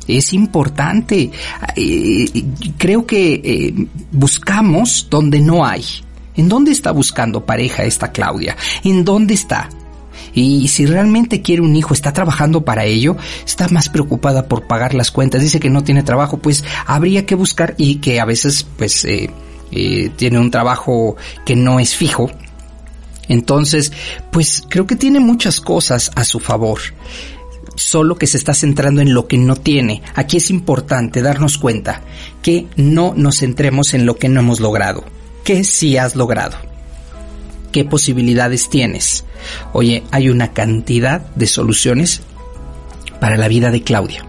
Es 0.07 0.33
importante. 0.33 1.33
Eh, 1.75 2.45
creo 2.79 3.05
que 3.05 3.41
eh, 3.43 3.75
buscamos 4.13 5.09
donde 5.11 5.41
no 5.41 5.67
hay. 5.67 5.85
¿En 6.37 6.49
dónde 6.49 6.71
está 6.71 6.93
buscando 6.93 7.45
pareja 7.45 7.83
esta 7.83 8.13
Claudia? 8.13 8.57
¿En 8.85 9.05
dónde 9.05 9.35
está? 9.35 9.69
Y 10.33 10.69
si 10.69 10.87
realmente 10.87 11.43
quiere 11.43 11.63
un 11.63 11.77
hijo, 11.77 11.95
está 11.95 12.13
trabajando 12.13 12.65
para 12.65 12.85
ello, 12.85 13.17
está 13.47 13.69
más 13.69 13.89
preocupada 13.89 14.49
por 14.49 14.67
pagar 14.67 14.95
las 14.95 15.11
cuentas, 15.11 15.43
dice 15.43 15.61
que 15.61 15.71
no 15.71 15.85
tiene 15.85 16.03
trabajo, 16.03 16.39
pues 16.39 16.65
habría 16.87 17.27
que 17.27 17.35
buscar 17.35 17.75
y 17.79 17.97
que 17.97 18.21
a 18.21 18.25
veces 18.25 18.67
pues 18.77 19.05
eh, 19.05 19.31
eh, 19.71 20.11
tiene 20.17 20.39
un 20.39 20.51
trabajo 20.51 21.17
que 21.45 21.57
no 21.57 21.81
es 21.81 21.95
fijo. 21.97 22.31
Entonces, 23.29 23.93
pues 24.31 24.63
creo 24.69 24.87
que 24.87 24.97
tiene 24.97 25.19
muchas 25.19 25.61
cosas 25.61 26.11
a 26.15 26.25
su 26.25 26.41
favor 26.41 26.79
solo 27.77 28.17
que 28.17 28.27
se 28.27 28.37
está 28.37 28.55
centrando 28.55 29.01
en 29.01 29.15
lo 29.15 29.27
que 29.27 29.39
no 29.39 29.57
tiene. 29.57 30.03
Aquí 30.15 30.37
es 30.37 30.51
importante 30.51 31.23
darnos 31.23 31.59
cuenta 31.59 32.03
que 32.43 32.67
no 32.77 33.15
nos 33.17 33.39
centremos 33.39 33.95
en 33.95 34.07
lo 34.07 34.17
que 34.17 34.29
no 34.29 34.41
hemos 34.41 34.61
logrado, 34.61 35.05
que 35.43 35.65
sí 35.65 35.97
has 35.97 36.15
logrado. 36.15 36.74
¿Qué 37.75 37.85
posibilidades 37.85 38.69
tienes? 38.69 39.25
Oye, 39.73 40.05
hay 40.13 40.29
una 40.29 40.53
cantidad 40.53 41.23
de 41.35 41.49
soluciones 41.49 42.21
para 43.19 43.37
la 43.37 43.49
vida 43.49 43.73
de 43.73 43.83
Claudia. 43.83 44.25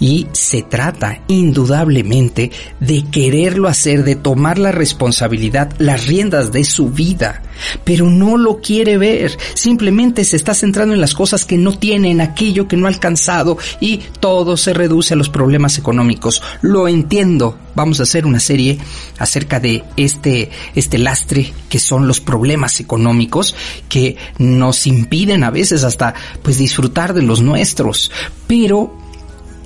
Y 0.00 0.26
se 0.32 0.62
trata 0.62 1.20
indudablemente 1.28 2.50
de 2.80 3.04
quererlo 3.10 3.68
hacer, 3.68 4.02
de 4.02 4.16
tomar 4.16 4.58
la 4.58 4.72
responsabilidad, 4.72 5.74
las 5.78 6.06
riendas 6.06 6.52
de 6.52 6.64
su 6.64 6.88
vida. 6.90 7.42
Pero 7.84 8.08
no 8.08 8.38
lo 8.38 8.60
quiere 8.62 8.96
ver. 8.96 9.36
Simplemente 9.54 10.24
se 10.24 10.36
está 10.36 10.54
centrando 10.54 10.94
en 10.94 11.02
las 11.02 11.14
cosas 11.14 11.44
que 11.44 11.58
no 11.58 11.78
tiene, 11.78 12.10
en 12.10 12.22
aquello 12.22 12.66
que 12.66 12.78
no 12.78 12.86
ha 12.86 12.88
alcanzado 12.88 13.58
y 13.80 13.98
todo 14.20 14.56
se 14.56 14.72
reduce 14.72 15.12
a 15.12 15.16
los 15.18 15.28
problemas 15.28 15.76
económicos. 15.78 16.42
Lo 16.62 16.88
entiendo. 16.88 17.58
Vamos 17.74 18.00
a 18.00 18.02
hacer 18.02 18.26
una 18.26 18.40
serie 18.40 18.78
acerca 19.18 19.60
de 19.60 19.84
este, 19.96 20.50
este 20.74 20.98
lastre 20.98 21.52
que 21.68 21.78
son 21.78 22.08
los 22.08 22.20
problemas 22.20 22.80
económicos 22.80 23.54
que 23.88 24.16
nos 24.38 24.86
impiden 24.86 25.44
a 25.44 25.50
veces 25.50 25.84
hasta 25.84 26.14
pues 26.42 26.58
disfrutar 26.58 27.14
de 27.14 27.22
los 27.22 27.42
nuestros. 27.42 28.10
Pero 28.46 28.99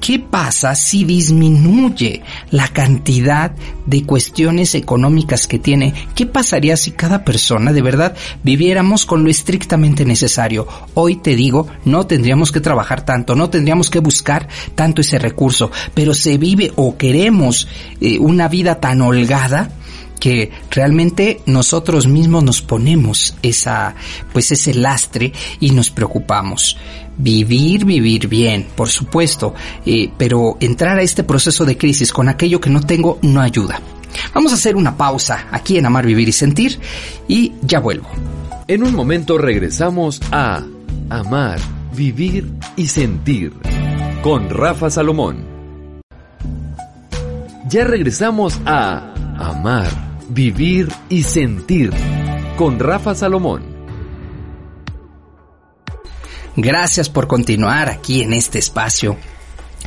¿Qué 0.04 0.18
pasa 0.18 0.74
si 0.74 1.04
disminuye 1.04 2.20
la 2.50 2.68
cantidad 2.68 3.52
de 3.86 4.04
cuestiones 4.04 4.74
económicas 4.74 5.46
que 5.46 5.58
tiene? 5.58 5.94
¿Qué 6.14 6.26
pasaría 6.26 6.76
si 6.76 6.90
cada 6.90 7.24
persona 7.24 7.72
de 7.72 7.80
verdad 7.80 8.14
viviéramos 8.42 9.06
con 9.06 9.24
lo 9.24 9.30
estrictamente 9.30 10.04
necesario? 10.04 10.68
Hoy 10.92 11.16
te 11.16 11.34
digo, 11.34 11.68
no 11.86 12.06
tendríamos 12.06 12.52
que 12.52 12.60
trabajar 12.60 13.06
tanto, 13.06 13.34
no 13.34 13.48
tendríamos 13.48 13.88
que 13.88 14.00
buscar 14.00 14.46
tanto 14.74 15.00
ese 15.00 15.18
recurso, 15.18 15.70
pero 15.94 16.12
se 16.12 16.36
vive 16.36 16.70
o 16.76 16.98
queremos 16.98 17.66
eh, 18.02 18.18
una 18.18 18.48
vida 18.48 18.80
tan 18.80 19.00
holgada 19.00 19.70
que 20.24 20.50
realmente 20.70 21.42
nosotros 21.44 22.06
mismos 22.06 22.42
nos 22.42 22.62
ponemos 22.62 23.36
esa, 23.42 23.94
pues 24.32 24.52
ese 24.52 24.72
lastre 24.72 25.34
y 25.60 25.72
nos 25.72 25.90
preocupamos. 25.90 26.78
Vivir, 27.18 27.84
vivir 27.84 28.26
bien, 28.26 28.66
por 28.74 28.88
supuesto, 28.88 29.52
eh, 29.84 30.10
pero 30.16 30.56
entrar 30.60 30.96
a 30.96 31.02
este 31.02 31.24
proceso 31.24 31.66
de 31.66 31.76
crisis 31.76 32.10
con 32.10 32.30
aquello 32.30 32.58
que 32.58 32.70
no 32.70 32.80
tengo 32.80 33.18
no 33.20 33.42
ayuda. 33.42 33.82
Vamos 34.32 34.52
a 34.52 34.54
hacer 34.54 34.76
una 34.76 34.96
pausa 34.96 35.46
aquí 35.50 35.76
en 35.76 35.84
Amar, 35.84 36.06
Vivir 36.06 36.30
y 36.30 36.32
Sentir 36.32 36.80
y 37.28 37.52
ya 37.60 37.80
vuelvo. 37.80 38.08
En 38.66 38.82
un 38.82 38.94
momento 38.94 39.36
regresamos 39.36 40.22
a 40.32 40.64
Amar, 41.10 41.58
Vivir 41.94 42.50
y 42.76 42.86
Sentir 42.86 43.52
con 44.22 44.48
Rafa 44.48 44.88
Salomón. 44.88 45.44
Ya 47.68 47.84
regresamos 47.84 48.58
a 48.64 49.12
Amar, 49.38 50.03
Vivir 50.28 50.88
y 51.08 51.22
Sentir 51.22 51.92
con 52.56 52.78
Rafa 52.78 53.14
Salomón. 53.14 53.62
Gracias 56.56 57.10
por 57.10 57.26
continuar 57.26 57.88
aquí 57.90 58.22
en 58.22 58.32
este 58.32 58.58
espacio. 58.58 59.16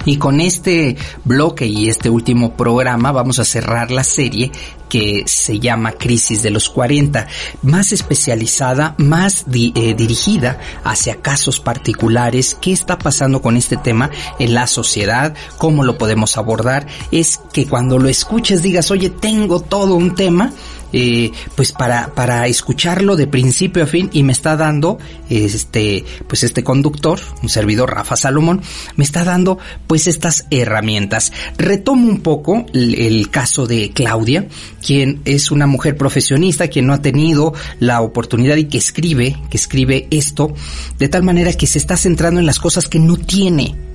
Y 0.07 0.15
con 0.15 0.39
este 0.39 0.95
bloque 1.25 1.65
y 1.65 1.89
este 1.89 2.09
último 2.09 2.55
programa 2.55 3.11
vamos 3.11 3.39
a 3.39 3.45
cerrar 3.45 3.91
la 3.91 4.05
serie 4.05 4.53
que 4.87 5.23
se 5.25 5.59
llama 5.59 5.91
Crisis 5.91 6.41
de 6.43 6.49
los 6.49 6.69
40, 6.69 7.27
más 7.61 7.91
especializada, 7.91 8.95
más 8.97 9.45
eh, 9.53 9.93
dirigida 9.95 10.59
hacia 10.85 11.17
casos 11.17 11.59
particulares, 11.59 12.57
qué 12.61 12.71
está 12.71 12.97
pasando 12.97 13.41
con 13.41 13.57
este 13.57 13.75
tema 13.75 14.09
en 14.39 14.53
la 14.53 14.65
sociedad, 14.67 15.35
cómo 15.57 15.83
lo 15.83 15.97
podemos 15.97 16.37
abordar, 16.37 16.87
es 17.11 17.41
que 17.51 17.67
cuando 17.67 17.99
lo 17.99 18.07
escuches 18.07 18.61
digas, 18.61 18.91
oye, 18.91 19.09
tengo 19.09 19.59
todo 19.59 19.95
un 19.95 20.15
tema, 20.15 20.53
eh, 20.93 21.31
pues 21.55 21.71
para, 21.71 22.13
para 22.13 22.47
escucharlo 22.47 23.15
de 23.15 23.27
principio 23.27 23.83
a 23.83 23.87
fin 23.87 24.09
y 24.13 24.23
me 24.23 24.31
está 24.31 24.55
dando 24.55 24.97
este, 25.29 26.05
pues 26.27 26.43
este 26.43 26.63
conductor, 26.63 27.19
un 27.41 27.49
servidor 27.49 27.93
Rafa 27.93 28.15
Salomón, 28.15 28.61
me 28.95 29.03
está 29.03 29.23
dando 29.23 29.57
pues 29.87 30.07
estas 30.07 30.45
herramientas. 30.51 31.31
Retomo 31.57 32.07
un 32.07 32.21
poco 32.21 32.65
el, 32.73 33.29
caso 33.29 33.67
de 33.67 33.91
Claudia, 33.91 34.47
quien 34.85 35.21
es 35.25 35.51
una 35.51 35.67
mujer 35.67 35.97
profesionista, 35.97 36.67
quien 36.67 36.87
no 36.87 36.93
ha 36.93 37.01
tenido 37.01 37.53
la 37.79 38.01
oportunidad 38.01 38.55
y 38.55 38.65
que 38.65 38.77
escribe, 38.77 39.37
que 39.49 39.57
escribe 39.57 40.07
esto, 40.11 40.53
de 40.97 41.09
tal 41.09 41.23
manera 41.23 41.53
que 41.53 41.67
se 41.67 41.77
está 41.77 41.97
centrando 41.97 42.39
en 42.39 42.45
las 42.45 42.59
cosas 42.59 42.87
que 42.87 42.99
no 42.99 43.17
tiene 43.17 43.86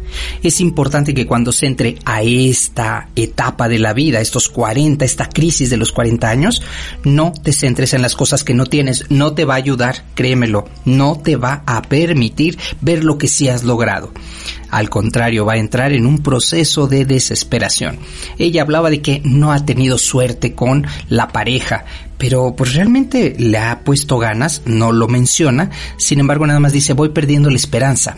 es 0.42 0.60
importante 0.60 1.14
que 1.14 1.26
cuando 1.26 1.52
se 1.52 1.66
entre 1.66 1.96
a 2.04 2.22
esta 2.22 3.08
etapa 3.16 3.68
de 3.68 3.78
la 3.78 3.92
vida, 3.92 4.20
estos 4.20 4.48
40, 4.48 5.04
esta 5.04 5.28
crisis 5.28 5.70
de 5.70 5.76
los 5.76 5.92
40 5.92 6.28
años, 6.28 6.62
no 7.04 7.32
te 7.32 7.52
centres 7.52 7.94
en 7.94 8.02
las 8.02 8.14
cosas 8.14 8.44
que 8.44 8.54
no 8.54 8.66
tienes, 8.66 9.10
no 9.10 9.34
te 9.34 9.44
va 9.44 9.54
a 9.54 9.58
ayudar, 9.58 10.04
créemelo, 10.14 10.68
no 10.84 11.18
te 11.18 11.36
va 11.36 11.62
a 11.66 11.82
permitir 11.82 12.58
ver 12.80 13.04
lo 13.04 13.18
que 13.18 13.28
sí 13.28 13.48
has 13.48 13.64
logrado. 13.64 14.12
Al 14.70 14.88
contrario, 14.88 15.44
va 15.44 15.54
a 15.54 15.58
entrar 15.58 15.92
en 15.92 16.06
un 16.06 16.22
proceso 16.22 16.86
de 16.88 17.04
desesperación. 17.04 17.98
Ella 18.38 18.62
hablaba 18.62 18.88
de 18.88 19.02
que 19.02 19.20
no 19.22 19.52
ha 19.52 19.64
tenido 19.66 19.98
suerte 19.98 20.54
con 20.54 20.86
la 21.10 21.28
pareja, 21.28 21.84
pero 22.16 22.54
pues 22.56 22.74
realmente 22.74 23.34
le 23.38 23.58
ha 23.58 23.80
puesto 23.84 24.18
ganas, 24.18 24.62
no 24.64 24.92
lo 24.92 25.08
menciona, 25.08 25.70
sin 25.98 26.20
embargo 26.20 26.46
nada 26.46 26.60
más 26.60 26.72
dice 26.72 26.94
voy 26.94 27.10
perdiendo 27.10 27.50
la 27.50 27.56
esperanza 27.56 28.16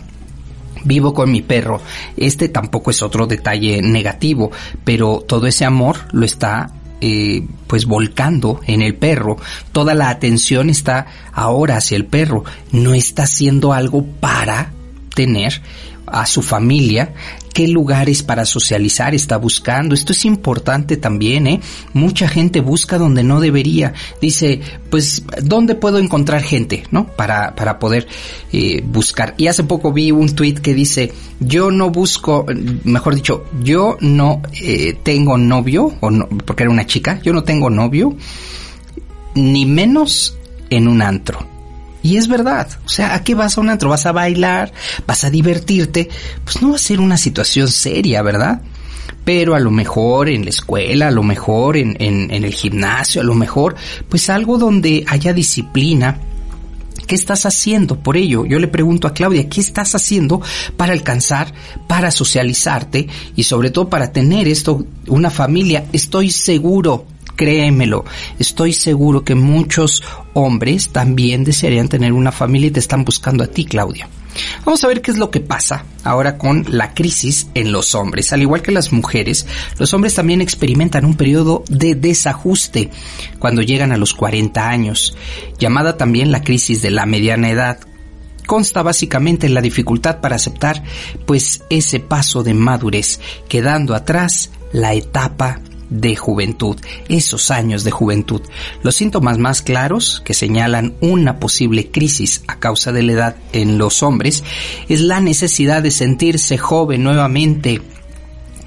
vivo 0.85 1.13
con 1.13 1.31
mi 1.31 1.43
perro. 1.43 1.81
Este 2.17 2.49
tampoco 2.49 2.91
es 2.91 3.03
otro 3.03 3.27
detalle 3.27 3.83
negativo, 3.83 4.51
pero 4.85 5.25
todo 5.27 5.47
ese 5.47 5.65
amor 5.65 5.97
lo 6.13 6.25
está 6.25 6.71
eh, 7.01 7.47
pues 7.67 7.87
volcando 7.87 8.61
en 8.67 8.81
el 8.81 8.95
perro. 8.95 9.37
Toda 9.73 9.95
la 9.95 10.09
atención 10.09 10.71
está 10.71 11.07
ahora 11.33 11.77
hacia 11.77 11.97
el 11.97 12.07
perro. 12.07 12.45
No 12.73 12.95
está 12.95 13.25
haciendo 13.25 13.73
algo 13.73 14.05
para 14.05 14.73
tener 15.15 15.61
a 16.07 16.27
su 16.27 16.43
familia 16.43 17.15
qué 17.55 17.69
lugares 17.69 18.23
para 18.23 18.45
socializar 18.45 19.15
está 19.15 19.39
buscando. 19.39 19.95
Esto 19.95 20.13
es 20.13 20.27
importante 20.27 20.99
también, 20.99 21.47
¿eh? 21.47 21.61
Mucha 21.95 22.29
gente 22.29 22.61
busca 22.61 22.99
donde 22.99 23.23
no 23.23 23.41
debería. 23.41 23.95
Dice, 24.21 24.61
pues, 24.91 25.23
¿dónde 25.41 25.77
puedo 25.77 25.99
encontrar 25.99 26.43
gente, 26.43 26.83
no? 26.91 27.07
Para, 27.07 27.55
para 27.55 27.79
poder 27.79 28.09
eh, 28.53 28.83
buscar. 28.85 29.35
Y 29.39 29.47
hace 29.47 29.63
poco 29.63 29.93
vi 29.93 30.11
un 30.11 30.35
tweet 30.35 30.55
que 30.55 30.75
dice, 30.75 31.13
yo 31.39 31.71
no 31.71 31.91
busco, 31.91 32.45
mejor 32.83 33.15
dicho, 33.15 33.45
yo 33.63 33.97
no 34.01 34.43
eh, 34.61 34.99
tengo 35.03 35.39
novio, 35.39 35.95
o 36.01 36.11
no, 36.11 36.29
porque 36.45 36.65
era 36.65 36.73
una 36.73 36.87
chica, 36.87 37.21
yo 37.23 37.33
no 37.33 37.45
tengo 37.45 37.71
novio, 37.71 38.17
ni 39.37 39.65
menos 39.65 40.37
en 40.71 40.89
un 40.89 41.01
antro. 41.03 41.54
Y 42.05 42.19
es 42.19 42.29
verdad, 42.29 42.69
o 42.85 42.89
sea, 42.91 43.15
¿a 43.15 43.25
qué 43.25 43.35
vas 43.35 43.57
a 43.57 43.63
un 43.63 43.71
antro? 43.71 43.89
¿Vas 43.89 44.05
a 44.05 44.13
bailar? 44.13 44.75
¿Vas 45.07 45.25
a 45.25 45.31
divertirte? 45.31 46.11
Pues 46.45 46.61
no 46.61 46.69
va 46.69 46.77
a 46.77 46.79
ser 46.79 47.01
una 47.01 47.17
situación 47.17 47.67
seria, 47.67 48.21
¿verdad? 48.21 48.61
Pero 49.25 49.55
a 49.55 49.59
lo 49.59 49.71
mejor 49.71 50.29
en 50.29 50.45
la 50.45 50.51
escuela, 50.51 51.09
a 51.09 51.11
lo 51.11 51.23
mejor 51.23 51.79
en, 51.79 51.97
en, 51.99 52.31
en 52.31 52.45
el 52.45 52.53
gimnasio, 52.53 53.23
a 53.23 53.25
lo 53.25 53.35
mejor, 53.35 53.75
pues 54.11 54.29
algo 54.29 54.59
donde 54.59 55.07
haya 55.09 55.33
disciplina, 55.33 56.21
¿Qué 57.07 57.15
estás 57.15 57.45
haciendo 57.45 57.99
por 57.99 58.17
ello? 58.17 58.47
Yo 58.47 58.59
le 58.59 58.69
pregunto 58.69 59.07
a 59.07 59.13
Claudia, 59.13 59.49
¿qué 59.49 59.61
estás 59.61 59.95
haciendo 59.95 60.41
para 60.77 60.93
alcanzar, 60.93 61.53
para 61.87 62.11
socializarte 62.11 63.09
y 63.37 63.43
sobre 63.43 63.71
todo 63.71 63.91
para 63.91 64.11
tener 64.11 64.49
esto, 64.49 64.87
una 65.09 65.29
familia? 65.29 65.85
Estoy 65.93 66.31
seguro 66.31 67.05
Créemelo, 67.37 68.05
estoy 68.39 68.73
seguro 68.73 69.25
que 69.25 69.35
muchos 69.35 70.03
hombres 70.35 70.91
también 70.91 71.45
desearían 71.45 71.89
tener 71.89 72.13
una 72.13 72.33
familia 72.33 72.69
y 72.69 72.73
te 72.73 72.81
están 72.81 73.05
buscando 73.05 73.43
a 73.43 73.49
ti, 73.49 73.65
Claudia. 73.65 74.09
Vamos 74.65 74.83
a 74.83 74.89
ver 74.89 75.01
qué 75.01 75.11
es 75.11 75.19
lo 75.19 75.31
que 75.31 75.41
pasa 75.41 75.85
ahora 76.03 76.39
con 76.39 76.65
la 76.69 76.95
crisis 76.95 77.49
en 77.55 77.73
los 77.73 77.95
hombres. 77.95 78.33
Al 78.33 78.43
igual 78.43 78.63
que 78.63 78.73
las 78.73 78.93
mujeres, 78.93 79.47
los 79.79 79.93
hombres 79.95 80.15
también 80.15 80.41
experimentan 80.41 81.05
un 81.05 81.17
periodo 81.17 81.65
de 81.69 81.95
desajuste 81.95 82.91
cuando 83.39 83.63
llegan 83.63 83.93
a 83.93 83.97
los 83.97 84.15
40 84.15 84.69
años, 84.69 85.17
llamada 85.59 85.97
también 85.97 86.33
la 86.33 86.43
crisis 86.43 86.83
de 86.83 86.91
la 86.91 87.07
mediana 87.07 87.51
edad. 87.51 87.79
Consta 88.47 88.83
básicamente 88.83 89.47
en 89.47 89.55
la 89.55 89.63
dificultad 89.63 90.21
para 90.21 90.37
aceptar 90.37 90.83
pues 91.27 91.63
ese 91.71 92.01
paso 92.01 92.43
de 92.43 92.55
madurez, 92.55 93.21
quedando 93.49 93.95
atrás 93.95 94.51
la 94.73 94.95
etapa 94.95 95.61
de 95.91 96.17
juventud, 96.17 96.77
esos 97.09 97.51
años 97.51 97.85
de 97.85 97.91
juventud. 97.91 98.43
Los 98.83 98.97
síntomas 98.97 99.39
más 99.39 99.63
claros 99.63 100.23
que 100.25 100.35
señalan 100.35 100.95
una 101.01 101.39
posible 101.39 101.91
crisis 101.91 102.43
a 102.47 102.59
causa 102.59 102.93
de 102.93 103.03
la 103.03 103.13
edad 103.13 103.37
en 103.53 103.79
los 103.79 104.03
hombres 104.03 104.45
es 104.89 105.01
la 105.01 105.21
necesidad 105.21 105.83
de 105.83 105.91
sentirse 105.91 106.59
joven 106.59 107.03
nuevamente, 107.03 107.81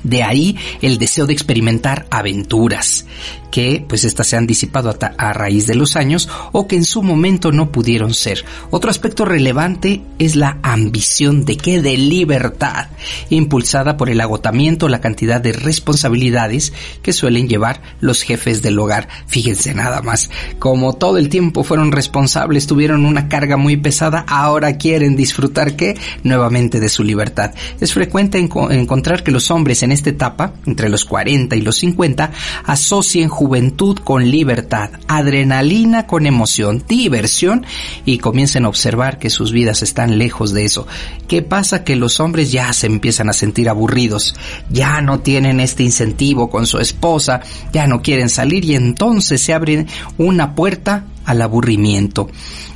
De 0.03 0.23
ahí 0.23 0.57
el 0.81 0.97
deseo 0.97 1.25
de 1.25 1.33
experimentar 1.33 2.07
aventuras, 2.09 3.05
que 3.51 3.83
pues 3.87 4.03
estas 4.03 4.27
se 4.27 4.37
han 4.37 4.47
disipado 4.47 4.95
a, 5.17 5.33
raíz 5.33 5.67
de 5.67 5.75
los 5.75 5.95
años 5.95 6.29
o 6.51 6.67
que 6.67 6.75
en 6.75 6.85
su 6.85 7.03
momento 7.03 7.51
no 7.51 7.71
pudieron 7.71 8.13
ser. 8.13 8.43
Otro 8.69 8.89
aspecto 8.89 9.25
relevante 9.25 10.01
es 10.19 10.35
la 10.35 10.59
ambición 10.63 11.45
de 11.45 11.57
que 11.57 11.81
de 11.81 11.97
libertad, 11.97 12.87
impulsada 13.29 13.97
por 13.97 14.09
el 14.09 14.21
agotamiento, 14.21 14.87
la 14.87 15.01
cantidad 15.01 15.41
de 15.41 15.53
responsabilidades 15.53 16.73
que 17.01 17.13
suelen 17.13 17.47
llevar 17.47 17.81
los 17.99 18.21
jefes 18.21 18.61
del 18.61 18.79
hogar. 18.79 19.07
Fíjense 19.27 19.73
nada 19.73 20.01
más, 20.01 20.29
como 20.59 20.93
todo 20.93 21.17
el 21.17 21.29
tiempo 21.29 21.63
fueron 21.63 21.91
responsables, 21.91 22.67
tuvieron 22.67 23.05
una 23.05 23.27
carga 23.27 23.57
muy 23.57 23.77
pesada, 23.77 24.25
ahora 24.27 24.77
quieren 24.77 25.15
disfrutar 25.15 25.75
que 25.75 25.97
nuevamente 26.23 26.79
de 26.79 26.89
su 26.89 27.03
libertad. 27.03 27.53
Es 27.79 27.93
frecuente 27.93 28.37
encontrar 28.37 29.23
que 29.23 29.31
los 29.31 29.51
hombres 29.51 29.83
esta 29.91 30.09
etapa, 30.09 30.53
entre 30.65 30.89
los 30.89 31.05
40 31.05 31.55
y 31.55 31.61
los 31.61 31.77
50, 31.77 32.31
asocien 32.65 33.29
juventud 33.29 33.97
con 33.99 34.29
libertad, 34.29 34.91
adrenalina 35.07 36.07
con 36.07 36.25
emoción, 36.25 36.83
diversión 36.87 37.65
y 38.05 38.17
comiencen 38.17 38.65
a 38.65 38.69
observar 38.69 39.19
que 39.19 39.29
sus 39.29 39.51
vidas 39.51 39.83
están 39.83 40.17
lejos 40.17 40.53
de 40.53 40.65
eso. 40.65 40.87
¿Qué 41.27 41.41
pasa? 41.41 41.83
Que 41.83 41.95
los 41.95 42.19
hombres 42.19 42.51
ya 42.51 42.71
se 42.73 42.87
empiezan 42.87 43.29
a 43.29 43.33
sentir 43.33 43.69
aburridos, 43.69 44.35
ya 44.69 45.01
no 45.01 45.19
tienen 45.19 45.59
este 45.59 45.83
incentivo 45.83 46.49
con 46.49 46.67
su 46.67 46.79
esposa, 46.79 47.41
ya 47.73 47.87
no 47.87 48.01
quieren 48.01 48.29
salir 48.29 48.65
y 48.65 48.75
entonces 48.75 49.41
se 49.41 49.53
abre 49.53 49.85
una 50.17 50.55
puerta 50.55 51.05
al 51.25 51.41
aburrimiento 51.41 52.29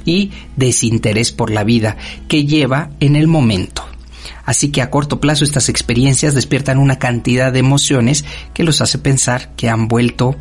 y 0.05 0.31
desinterés 0.55 1.31
por 1.31 1.51
la 1.51 1.63
vida 1.63 1.97
que 2.27 2.45
lleva 2.45 2.89
en 2.99 3.15
el 3.15 3.27
momento. 3.27 3.90
Así 4.51 4.69
que 4.69 4.81
a 4.81 4.89
corto 4.89 5.21
plazo 5.21 5.45
estas 5.45 5.69
experiencias 5.69 6.35
despiertan 6.35 6.77
una 6.77 6.99
cantidad 6.99 7.53
de 7.53 7.59
emociones 7.59 8.25
que 8.53 8.65
los 8.65 8.81
hace 8.81 8.97
pensar 8.97 9.55
que 9.55 9.69
han 9.69 9.87
vuelto 9.87 10.35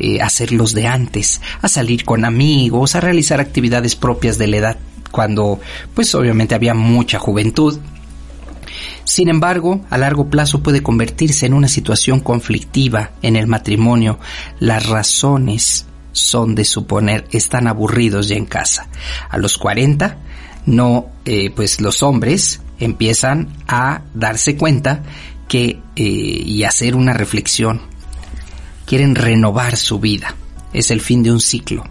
eh, 0.00 0.20
a 0.20 0.28
ser 0.30 0.50
los 0.50 0.72
de 0.72 0.88
antes, 0.88 1.40
a 1.60 1.68
salir 1.68 2.04
con 2.04 2.24
amigos, 2.24 2.96
a 2.96 3.00
realizar 3.00 3.38
actividades 3.38 3.94
propias 3.94 4.36
de 4.36 4.48
la 4.48 4.56
edad, 4.56 4.76
cuando 5.12 5.60
pues 5.94 6.12
obviamente 6.16 6.56
había 6.56 6.74
mucha 6.74 7.20
juventud. 7.20 7.78
Sin 9.04 9.28
embargo, 9.28 9.80
a 9.90 9.96
largo 9.96 10.28
plazo 10.28 10.60
puede 10.60 10.82
convertirse 10.82 11.46
en 11.46 11.54
una 11.54 11.68
situación 11.68 12.18
conflictiva 12.18 13.12
en 13.22 13.36
el 13.36 13.46
matrimonio. 13.46 14.18
Las 14.58 14.88
razones 14.88 15.86
son 16.10 16.56
de 16.56 16.64
suponer 16.64 17.28
están 17.30 17.68
aburridos 17.68 18.26
ya 18.26 18.34
en 18.34 18.46
casa. 18.46 18.88
A 19.30 19.38
los 19.38 19.56
40, 19.56 20.18
no, 20.66 21.06
eh, 21.24 21.52
pues 21.54 21.80
los 21.80 22.02
hombres 22.02 22.60
empiezan 22.84 23.48
a 23.68 24.02
darse 24.14 24.56
cuenta 24.56 25.02
que 25.48 25.80
eh, 25.96 26.02
y 26.02 26.64
hacer 26.64 26.94
una 26.94 27.12
reflexión. 27.12 27.82
Quieren 28.86 29.14
renovar 29.14 29.76
su 29.76 30.00
vida. 30.00 30.34
Es 30.72 30.90
el 30.90 31.00
fin 31.00 31.22
de 31.22 31.32
un 31.32 31.40
ciclo 31.40 31.84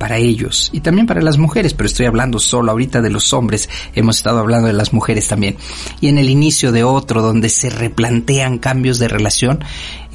para 0.00 0.16
ellos 0.16 0.70
y 0.72 0.80
también 0.80 1.06
para 1.06 1.20
las 1.20 1.36
mujeres, 1.36 1.74
pero 1.74 1.86
estoy 1.86 2.06
hablando 2.06 2.38
solo 2.38 2.72
ahorita 2.72 3.02
de 3.02 3.10
los 3.10 3.34
hombres, 3.34 3.68
hemos 3.94 4.16
estado 4.16 4.38
hablando 4.38 4.66
de 4.66 4.72
las 4.72 4.94
mujeres 4.94 5.28
también. 5.28 5.56
Y 6.00 6.08
en 6.08 6.16
el 6.16 6.30
inicio 6.30 6.72
de 6.72 6.84
otro, 6.84 7.20
donde 7.20 7.50
se 7.50 7.68
replantean 7.68 8.56
cambios 8.56 8.98
de 8.98 9.08
relación 9.08 9.62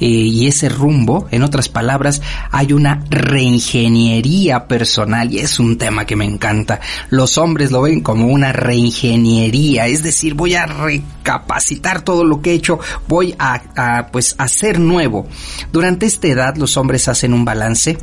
eh, 0.00 0.06
y 0.06 0.48
ese 0.48 0.68
rumbo, 0.68 1.28
en 1.30 1.44
otras 1.44 1.68
palabras, 1.68 2.20
hay 2.50 2.72
una 2.72 3.04
reingeniería 3.08 4.66
personal 4.66 5.32
y 5.32 5.38
es 5.38 5.60
un 5.60 5.78
tema 5.78 6.04
que 6.04 6.16
me 6.16 6.24
encanta. 6.24 6.80
Los 7.10 7.38
hombres 7.38 7.70
lo 7.70 7.82
ven 7.82 8.00
como 8.00 8.26
una 8.26 8.52
reingeniería, 8.52 9.86
es 9.86 10.02
decir, 10.02 10.34
voy 10.34 10.56
a 10.56 10.66
recapacitar 10.66 12.02
todo 12.02 12.24
lo 12.24 12.42
que 12.42 12.50
he 12.50 12.54
hecho, 12.54 12.80
voy 13.06 13.36
a, 13.38 13.62
a 13.76 14.08
pues 14.08 14.34
hacer 14.38 14.80
nuevo. 14.80 15.28
Durante 15.70 16.06
esta 16.06 16.26
edad 16.26 16.56
los 16.56 16.76
hombres 16.76 17.06
hacen 17.06 17.32
un 17.32 17.44
balance 17.44 17.96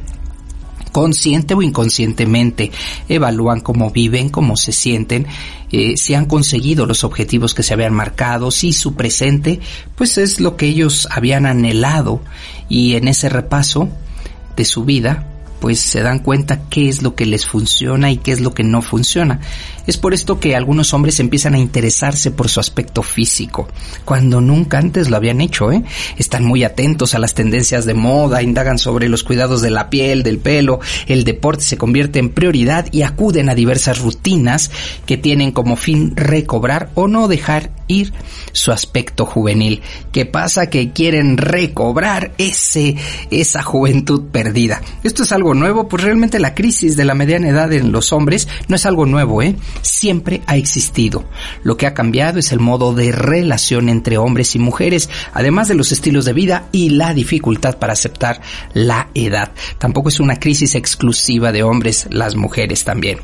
consciente 0.94 1.54
o 1.56 1.62
inconscientemente, 1.62 2.72
evalúan 3.10 3.60
cómo 3.60 3.92
viven, 3.92 4.30
cómo 4.30 4.56
se 4.56 4.72
sienten, 4.72 5.28
eh, 5.72 5.98
si 5.98 6.14
han 6.14 6.26
conseguido 6.26 6.86
los 6.86 7.04
objetivos 7.04 7.54
que 7.54 7.64
se 7.64 7.74
habían 7.74 7.94
marcado, 7.94 8.52
si 8.52 8.72
su 8.72 8.94
presente, 8.94 9.60
pues 9.96 10.18
es 10.18 10.40
lo 10.40 10.56
que 10.56 10.68
ellos 10.68 11.10
habían 11.12 11.46
anhelado 11.46 12.22
y 12.70 12.94
en 12.96 13.10
ese 13.10 13.28
repaso 13.28 13.90
de 14.56 14.64
su 14.64 14.86
vida, 14.86 15.33
pues 15.64 15.80
se 15.80 16.02
dan 16.02 16.20
cuenta 16.20 16.64
qué 16.70 16.90
es 16.90 17.04
lo 17.04 17.16
que 17.16 17.26
les 17.26 17.46
funciona 17.46 18.12
y 18.12 18.18
qué 18.18 18.34
es 18.34 18.42
lo 18.42 18.54
que 18.54 18.66
no 18.66 18.82
funciona. 18.82 19.40
Es 19.88 19.96
por 19.96 20.14
esto 20.14 20.38
que 20.38 20.58
algunos 20.58 20.94
hombres 20.94 21.22
empiezan 21.22 21.54
a 21.54 21.58
interesarse 21.58 22.32
por 22.32 22.50
su 22.50 22.60
aspecto 22.60 23.02
físico, 23.02 23.70
cuando 24.04 24.42
nunca 24.42 24.78
antes 24.78 25.10
lo 25.10 25.16
habían 25.16 25.40
hecho, 25.40 25.72
¿eh? 25.72 25.82
Están 26.18 26.44
muy 26.44 26.66
atentos 26.66 27.16
a 27.16 27.20
las 27.20 27.34
tendencias 27.34 27.86
de 27.86 27.94
moda, 27.94 28.44
indagan 28.44 28.78
sobre 28.78 29.08
los 29.08 29.24
cuidados 29.24 29.62
de 29.62 29.70
la 29.70 29.90
piel, 29.90 30.22
del 30.22 30.40
pelo, 30.40 30.82
el 31.08 31.24
deporte 31.24 31.64
se 31.64 31.78
convierte 31.78 32.20
en 32.20 32.32
prioridad 32.32 32.88
y 32.92 33.04
acuden 33.04 33.48
a 33.48 33.56
diversas 33.56 34.00
rutinas 34.00 34.70
que 35.06 35.16
tienen 35.16 35.54
como 35.54 35.78
fin 35.78 36.14
recobrar 36.18 36.90
o 36.94 37.08
no 37.08 37.30
dejar 37.30 37.72
su 38.52 38.72
aspecto 38.72 39.26
juvenil. 39.26 39.82
¿Qué 40.12 40.26
pasa? 40.26 40.70
Que 40.70 40.92
quieren 40.92 41.38
recobrar 41.38 42.34
ese, 42.38 42.96
esa 43.32 43.62
juventud 43.62 44.24
perdida. 44.32 44.82
Esto 45.04 45.24
es 45.24 45.32
algo 45.32 45.54
nuevo, 45.54 45.88
pues 45.88 46.04
realmente 46.04 46.40
la 46.40 46.56
crisis 46.56 46.96
de 46.96 47.06
la 47.06 47.14
mediana 47.14 47.50
edad 47.50 47.72
en 47.74 47.92
los 47.92 48.12
hombres 48.14 48.48
no 48.68 48.76
es 48.76 48.86
algo 48.86 49.06
nuevo, 49.06 49.42
¿eh? 49.42 49.56
Siempre 49.82 50.42
ha 50.48 50.58
existido. 50.58 51.26
Lo 51.64 51.78
que 51.78 51.88
ha 51.88 51.94
cambiado 51.94 52.40
es 52.40 52.52
el 52.52 52.60
modo 52.60 52.94
de 52.94 53.12
relación 53.12 53.90
entre 53.90 54.18
hombres 54.18 54.56
y 54.56 54.60
mujeres, 54.60 55.10
además 55.34 55.68
de 55.68 55.76
los 55.76 55.92
estilos 55.92 56.26
de 56.26 56.34
vida 56.34 56.68
y 56.72 56.90
la 56.90 57.14
dificultad 57.14 57.78
para 57.78 57.94
aceptar 57.94 58.42
la 58.74 59.10
edad. 59.14 59.52
Tampoco 59.78 60.10
es 60.10 60.20
una 60.20 60.40
crisis 60.40 60.76
exclusiva 60.76 61.52
de 61.52 61.64
hombres, 61.64 62.08
las 62.10 62.36
mujeres 62.36 62.84
también. 62.84 63.20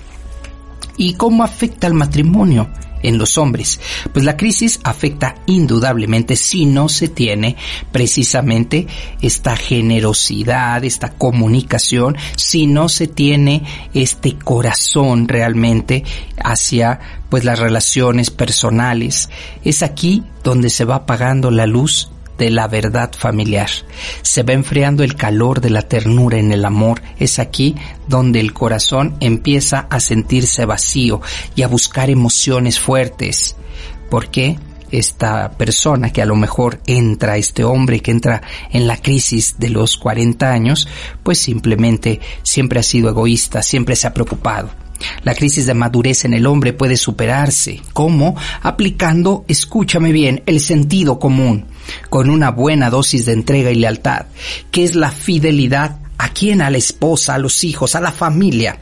¿Y 1.00 1.14
cómo 1.14 1.44
afecta 1.44 1.88
al 1.88 1.96
matrimonio? 1.96 2.70
en 3.02 3.18
los 3.18 3.38
hombres, 3.38 3.80
pues 4.12 4.26
la 4.26 4.36
crisis 4.36 4.82
afecta 4.84 5.36
indudablemente 5.46 6.36
si 6.36 6.66
no 6.66 6.90
se 6.90 7.08
tiene 7.08 7.56
precisamente 7.94 8.88
esta 9.22 9.56
generosidad, 9.56 10.84
esta 10.84 11.14
comunicación, 11.14 12.18
si 12.36 12.68
no 12.68 12.90
se 12.90 13.08
tiene 13.08 13.64
este 13.94 14.38
corazón 14.38 15.30
realmente 15.30 16.04
hacia 16.44 17.00
pues 17.30 17.46
las 17.46 17.60
relaciones 17.60 18.32
personales. 18.32 19.30
Es 19.64 19.82
aquí 19.82 20.24
donde 20.44 20.70
se 20.70 20.84
va 20.84 20.96
apagando 20.96 21.52
la 21.52 21.66
luz 21.66 22.10
de 22.40 22.50
la 22.50 22.68
verdad 22.68 23.12
familiar. 23.16 23.70
Se 24.24 24.42
va 24.42 24.54
enfriando 24.54 25.04
el 25.04 25.16
calor 25.16 25.62
de 25.62 25.70
la 25.70 25.84
ternura 25.84 26.40
en 26.40 26.52
el 26.52 26.66
amor. 26.66 27.04
Es 27.20 27.38
aquí 27.38 27.76
donde 28.08 28.40
el 28.40 28.54
corazón 28.54 29.16
empieza 29.20 29.86
a 29.90 30.00
sentirse 30.00 30.66
vacío 30.66 31.22
y 31.56 31.62
a 31.62 31.68
buscar 31.68 32.10
emociones 32.10 32.80
fuertes. 32.80 33.56
¿Por 34.10 34.30
qué? 34.30 34.58
esta 34.92 35.52
persona 35.52 36.12
que 36.12 36.24
a 36.24 36.26
lo 36.26 36.36
mejor 36.36 36.82
entra, 36.88 37.38
este 37.38 37.64
hombre 37.64 38.00
que 38.00 38.10
entra 38.10 38.42
en 38.72 38.88
la 38.88 38.98
crisis 38.98 39.60
de 39.60 39.70
los 39.70 39.98
40 39.98 40.52
años, 40.52 40.88
pues 41.22 41.38
simplemente 41.38 42.20
siempre 42.42 42.80
ha 42.80 42.84
sido 42.84 43.08
egoísta, 43.08 43.62
siempre 43.62 43.96
se 43.96 44.08
ha 44.08 44.16
preocupado. 44.16 44.72
La 45.24 45.34
crisis 45.34 45.66
de 45.66 45.74
madurez 45.74 46.26
en 46.26 46.34
el 46.34 46.46
hombre 46.46 46.74
puede 46.74 46.98
superarse. 46.98 47.82
¿Cómo? 47.94 48.36
Aplicando, 48.62 49.46
escúchame 49.48 50.12
bien, 50.12 50.44
el 50.46 50.60
sentido 50.60 51.20
común, 51.20 51.66
con 52.10 52.30
una 52.30 52.52
buena 52.52 52.90
dosis 52.90 53.26
de 53.26 53.34
entrega 53.34 53.72
y 53.72 53.76
lealtad, 53.76 54.26
que 54.72 54.84
es 54.84 54.96
la 54.96 55.12
fidelidad 55.12 56.00
a 56.18 56.30
quien, 56.30 56.62
a 56.62 56.70
la 56.70 56.78
esposa, 56.78 57.36
a 57.36 57.40
los 57.40 57.64
hijos, 57.64 57.96
a 57.96 58.02
la 58.02 58.12
familia. 58.12 58.80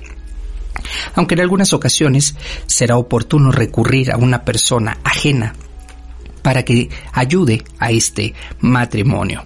Aunque 1.15 1.36
en 1.36 1.41
algunas 1.41 1.74
ocasiones 1.74 2.36
será 2.65 2.98
oportuno 2.98 3.52
recurrir 3.52 4.12
a 4.12 4.17
una 4.17 4.43
persona 4.43 4.98
ajena 5.04 5.54
para 6.41 6.63
que 6.63 6.89
ayude 7.12 7.63
a 7.78 7.91
este 7.91 8.34
matrimonio. 8.62 9.46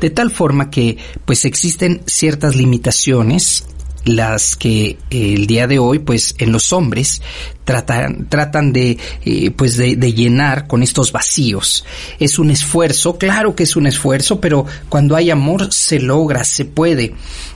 De 0.00 0.10
tal 0.10 0.30
forma 0.30 0.70
que 0.70 0.98
pues 1.24 1.44
existen 1.44 2.02
ciertas 2.06 2.54
limitaciones 2.54 3.64
las 4.04 4.56
que 4.56 4.98
eh, 5.10 5.34
el 5.34 5.46
día 5.46 5.66
de 5.66 5.78
hoy, 5.78 5.98
pues 5.98 6.34
en 6.38 6.52
los 6.52 6.72
hombres 6.72 7.22
tratan, 7.64 8.28
tratan 8.28 8.72
de, 8.72 8.98
eh, 9.24 9.50
pues 9.50 9.76
de, 9.76 9.96
de, 9.96 10.12
llenar 10.12 10.66
con 10.66 10.82
estos 10.82 11.12
vacíos. 11.12 11.84
Es 12.18 12.38
un 12.38 12.50
esfuerzo, 12.50 13.16
claro 13.18 13.54
que 13.54 13.62
es 13.62 13.76
un 13.76 13.86
esfuerzo, 13.86 14.40
pero 14.40 14.66
cuando 14.88 15.16
hay 15.16 15.30
amor 15.30 15.72
se 15.72 15.98
logra, 15.98 16.44
se 16.44 16.64
puede 16.64 17.14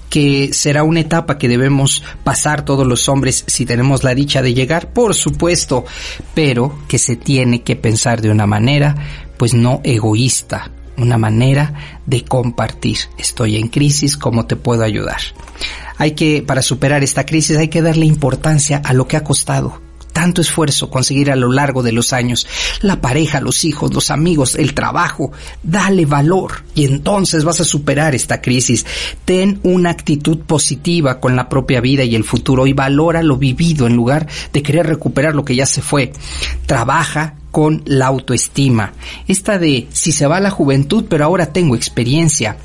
que 0.09 0.51
será 0.53 0.83
una 0.83 1.01
etapa 1.01 1.39
que 1.39 1.49
debemos 1.49 2.03
pasar 2.25 2.65
todos 2.65 2.87
los 2.87 3.09
hombres 3.09 3.45
si 3.47 3.67
tenemos 3.67 4.05
la 4.05 4.15
dicha 4.15 4.43
de 4.43 4.55
llegar, 4.55 4.93
por 4.93 5.15
supuesto, 5.15 5.85
pero 6.35 6.79
que 6.89 6.99
se 6.99 7.17
tiene 7.17 7.63
que 7.63 7.77
pensar 7.77 8.21
de 8.21 8.31
una 8.31 8.47
manera, 8.47 8.95
pues 9.37 9.55
no 9.55 9.81
egoísta, 9.85 10.71
una 10.97 11.19
manera 11.19 12.01
de 12.07 12.25
compartir. 12.25 12.99
Estoy 13.19 13.57
en 13.57 13.69
crisis, 13.69 14.17
¿cómo 14.17 14.47
te 14.47 14.57
puedo 14.57 14.83
ayudar? 14.83 15.21
Hay 15.99 16.13
que, 16.13 16.43
para 16.43 16.63
superar 16.63 17.05
esta 17.05 17.27
crisis, 17.27 17.57
hay 17.57 17.69
que 17.69 17.83
darle 17.83 18.07
importancia 18.07 18.81
a 18.85 18.95
lo 18.95 19.07
que 19.07 19.17
ha 19.17 19.25
costado 19.25 19.81
tanto 20.19 20.41
esfuerzo 20.41 20.91
conseguir 20.91 21.31
a 21.31 21.37
lo 21.37 21.53
largo 21.53 21.85
de 21.85 21.93
los 21.93 22.13
años. 22.13 22.45
La 22.81 23.01
pareja, 23.01 23.41
los 23.41 23.65
hijos, 23.65 23.95
los 23.95 24.11
amigos, 24.11 24.57
el 24.57 24.75
trabajo. 24.75 25.31
Dale 25.63 26.07
valor 26.07 26.65
y 26.75 26.87
entonces 26.87 27.45
vas 27.45 27.61
a 27.61 27.65
superar 27.65 28.17
esta 28.17 28.41
crisis. 28.41 28.85
Ten 29.25 29.61
una 29.63 29.91
actitud 29.91 30.41
positiva 30.41 31.21
con 31.21 31.37
la 31.37 31.49
propia 31.49 31.81
vida 31.81 32.03
y 32.03 32.17
el 32.17 32.25
futuro 32.25 32.67
y 32.67 32.73
valora 32.73 33.23
lo 33.23 33.37
vivido 33.37 33.87
en 33.87 33.95
lugar 33.95 34.27
de 34.53 34.61
querer 34.61 34.89
recuperar 34.89 35.37
lo 35.37 35.45
que 35.45 35.55
ya 35.55 35.67
se 35.67 35.83
fue. 35.83 36.13
Trabaja 36.67 37.37
con 37.53 37.85
la 37.87 38.07
autoestima. 38.07 38.95
Esta 39.29 39.57
de 39.61 39.87
si 39.93 40.11
se 40.11 40.27
va 40.27 40.41
la 40.41 40.51
juventud 40.51 41.05
pero 41.09 41.25
ahora 41.25 41.53
tengo 41.53 41.77
experiencia 41.77 42.57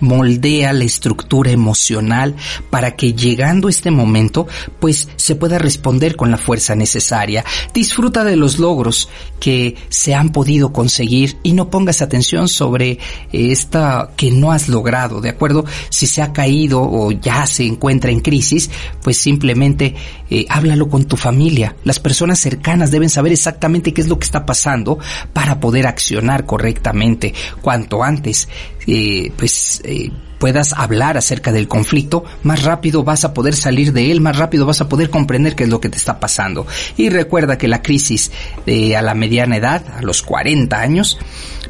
moldea 0.00 0.72
la 0.72 0.84
estructura 0.84 1.50
emocional 1.50 2.36
para 2.70 2.96
que 2.96 3.14
llegando 3.14 3.68
este 3.68 3.90
momento 3.90 4.46
pues 4.80 5.08
se 5.16 5.34
pueda 5.34 5.58
responder 5.58 6.16
con 6.16 6.30
la 6.30 6.38
fuerza 6.38 6.74
necesaria. 6.74 7.44
Disfruta 7.74 8.24
de 8.24 8.36
los 8.36 8.58
logros 8.58 9.08
que 9.40 9.76
se 9.88 10.14
han 10.14 10.30
podido 10.30 10.72
conseguir 10.72 11.38
y 11.42 11.52
no 11.52 11.70
pongas 11.70 12.02
atención 12.02 12.48
sobre 12.48 12.98
esta 13.32 14.10
que 14.16 14.30
no 14.30 14.52
has 14.52 14.68
logrado, 14.68 15.20
¿de 15.20 15.30
acuerdo? 15.30 15.64
Si 15.90 16.06
se 16.06 16.22
ha 16.22 16.32
caído 16.32 16.82
o 16.82 17.12
ya 17.12 17.46
se 17.46 17.64
encuentra 17.64 18.10
en 18.10 18.20
crisis, 18.20 18.70
pues 19.02 19.16
simplemente 19.16 19.94
eh, 20.30 20.46
háblalo 20.48 20.88
con 20.88 21.04
tu 21.04 21.16
familia. 21.16 21.76
Las 21.84 22.00
personas 22.00 22.38
cercanas 22.38 22.90
deben 22.90 23.10
saber 23.10 23.32
exactamente 23.32 23.92
qué 23.92 24.00
es 24.00 24.08
lo 24.08 24.18
que 24.18 24.24
está 24.24 24.44
pasando 24.46 24.98
para 25.32 25.60
poder 25.60 25.86
accionar 25.86 26.44
correctamente 26.44 27.34
cuanto 27.62 28.02
antes. 28.02 28.48
Eh, 28.90 29.30
pues 29.36 29.82
eh, 29.84 30.10
puedas 30.38 30.72
hablar 30.72 31.16
acerca 31.16 31.52
del 31.52 31.68
conflicto, 31.68 32.24
más 32.42 32.62
rápido 32.62 33.04
vas 33.04 33.24
a 33.24 33.34
poder 33.34 33.54
salir 33.54 33.92
de 33.92 34.10
él, 34.10 34.20
más 34.20 34.36
rápido 34.36 34.66
vas 34.66 34.80
a 34.80 34.88
poder 34.88 35.10
comprender 35.10 35.54
qué 35.54 35.64
es 35.64 35.70
lo 35.70 35.80
que 35.80 35.88
te 35.88 35.98
está 35.98 36.20
pasando. 36.20 36.66
Y 36.96 37.10
recuerda 37.10 37.58
que 37.58 37.68
la 37.68 37.82
crisis 37.82 38.30
a 38.96 39.02
la 39.02 39.14
mediana 39.14 39.56
edad, 39.56 39.82
a 39.96 40.02
los 40.02 40.22
40 40.22 40.78
años, 40.78 41.18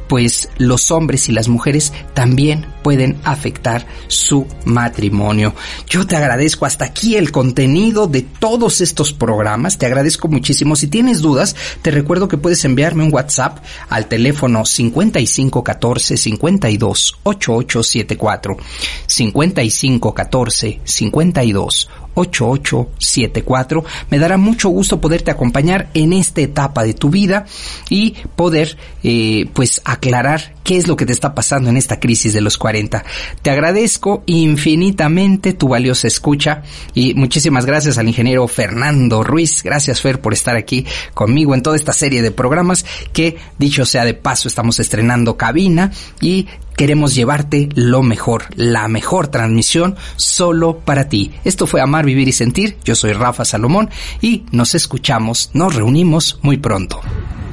pues 0.08 0.48
los 0.58 0.90
hombres 0.90 1.28
y 1.28 1.32
las 1.32 1.48
mujeres 1.48 1.92
también 2.14 2.66
pueden 2.82 3.20
afectar 3.24 3.86
su 4.08 4.46
matrimonio. 4.64 5.54
Yo 5.86 6.06
te 6.06 6.16
agradezco 6.16 6.66
hasta 6.66 6.86
aquí 6.86 7.16
el 7.16 7.30
contenido 7.30 8.06
de 8.06 8.22
todos 8.22 8.80
estos 8.80 9.12
programas, 9.12 9.78
te 9.78 9.86
agradezco 9.86 10.28
muchísimo. 10.28 10.76
Si 10.76 10.88
tienes 10.88 11.20
dudas, 11.20 11.54
te 11.82 11.90
recuerdo 11.90 12.28
que 12.28 12.38
puedes 12.38 12.64
enviarme 12.64 13.04
un 13.04 13.12
WhatsApp 13.12 13.58
al 13.90 14.06
teléfono 14.06 14.64
5514 14.64 16.16
52 16.16 17.18
8874 17.22 18.57
5514 19.06 20.80
52 20.84 21.88
8874. 22.18 23.84
Me 24.10 24.18
dará 24.18 24.36
mucho 24.36 24.68
gusto 24.68 25.00
poderte 25.00 25.30
acompañar 25.30 25.90
en 25.94 26.12
esta 26.12 26.40
etapa 26.40 26.84
de 26.84 26.94
tu 26.94 27.10
vida 27.10 27.46
y 27.88 28.14
poder 28.36 28.76
eh, 29.02 29.48
pues 29.52 29.80
aclarar 29.84 30.54
qué 30.64 30.76
es 30.76 30.88
lo 30.88 30.96
que 30.96 31.06
te 31.06 31.12
está 31.12 31.34
pasando 31.34 31.70
en 31.70 31.76
esta 31.76 32.00
crisis 32.00 32.32
de 32.32 32.40
los 32.40 32.58
40. 32.58 33.04
Te 33.42 33.50
agradezco 33.50 34.22
infinitamente 34.26 35.52
tu 35.52 35.68
valiosa 35.68 36.08
escucha 36.08 36.62
y 36.94 37.14
muchísimas 37.14 37.64
gracias 37.66 37.98
al 37.98 38.08
ingeniero 38.08 38.46
Fernando 38.48 39.22
Ruiz. 39.22 39.62
Gracias 39.62 40.00
Fer 40.00 40.20
por 40.20 40.32
estar 40.32 40.56
aquí 40.56 40.86
conmigo 41.14 41.54
en 41.54 41.62
toda 41.62 41.76
esta 41.76 41.92
serie 41.92 42.22
de 42.22 42.30
programas 42.30 42.84
que 43.12 43.36
dicho 43.58 43.86
sea 43.86 44.04
de 44.04 44.14
paso 44.14 44.48
estamos 44.48 44.80
estrenando 44.80 45.36
cabina 45.36 45.92
y 46.20 46.46
queremos 46.78 47.16
llevarte 47.16 47.68
lo 47.74 48.04
mejor, 48.04 48.44
la 48.54 48.86
mejor 48.86 49.26
transmisión 49.26 49.96
solo 50.14 50.78
para 50.78 51.08
ti. 51.08 51.32
Esto 51.44 51.66
fue 51.66 51.80
Amar, 51.80 52.06
Vivir 52.06 52.28
y 52.28 52.32
Sentir. 52.32 52.78
Yo 52.84 52.94
soy 52.94 53.12
Rafa 53.12 53.44
Salomón 53.44 53.90
y 54.22 54.44
nos 54.52 54.76
escuchamos, 54.76 55.50
nos 55.54 55.74
reunimos 55.74 56.38
muy 56.40 56.56
pronto. 56.56 57.00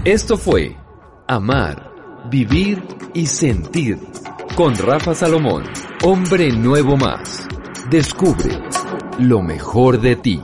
Esto 0.05 0.37
fue 0.37 0.77
Amar, 1.27 1.91
Vivir 2.29 2.83
y 3.15 3.25
Sentir 3.25 3.97
con 4.55 4.77
Rafa 4.77 5.15
Salomón, 5.15 5.63
hombre 6.03 6.51
nuevo 6.51 6.95
más. 6.95 7.47
Descubre 7.89 8.61
lo 9.17 9.41
mejor 9.41 9.99
de 9.99 10.15
ti. 10.17 10.39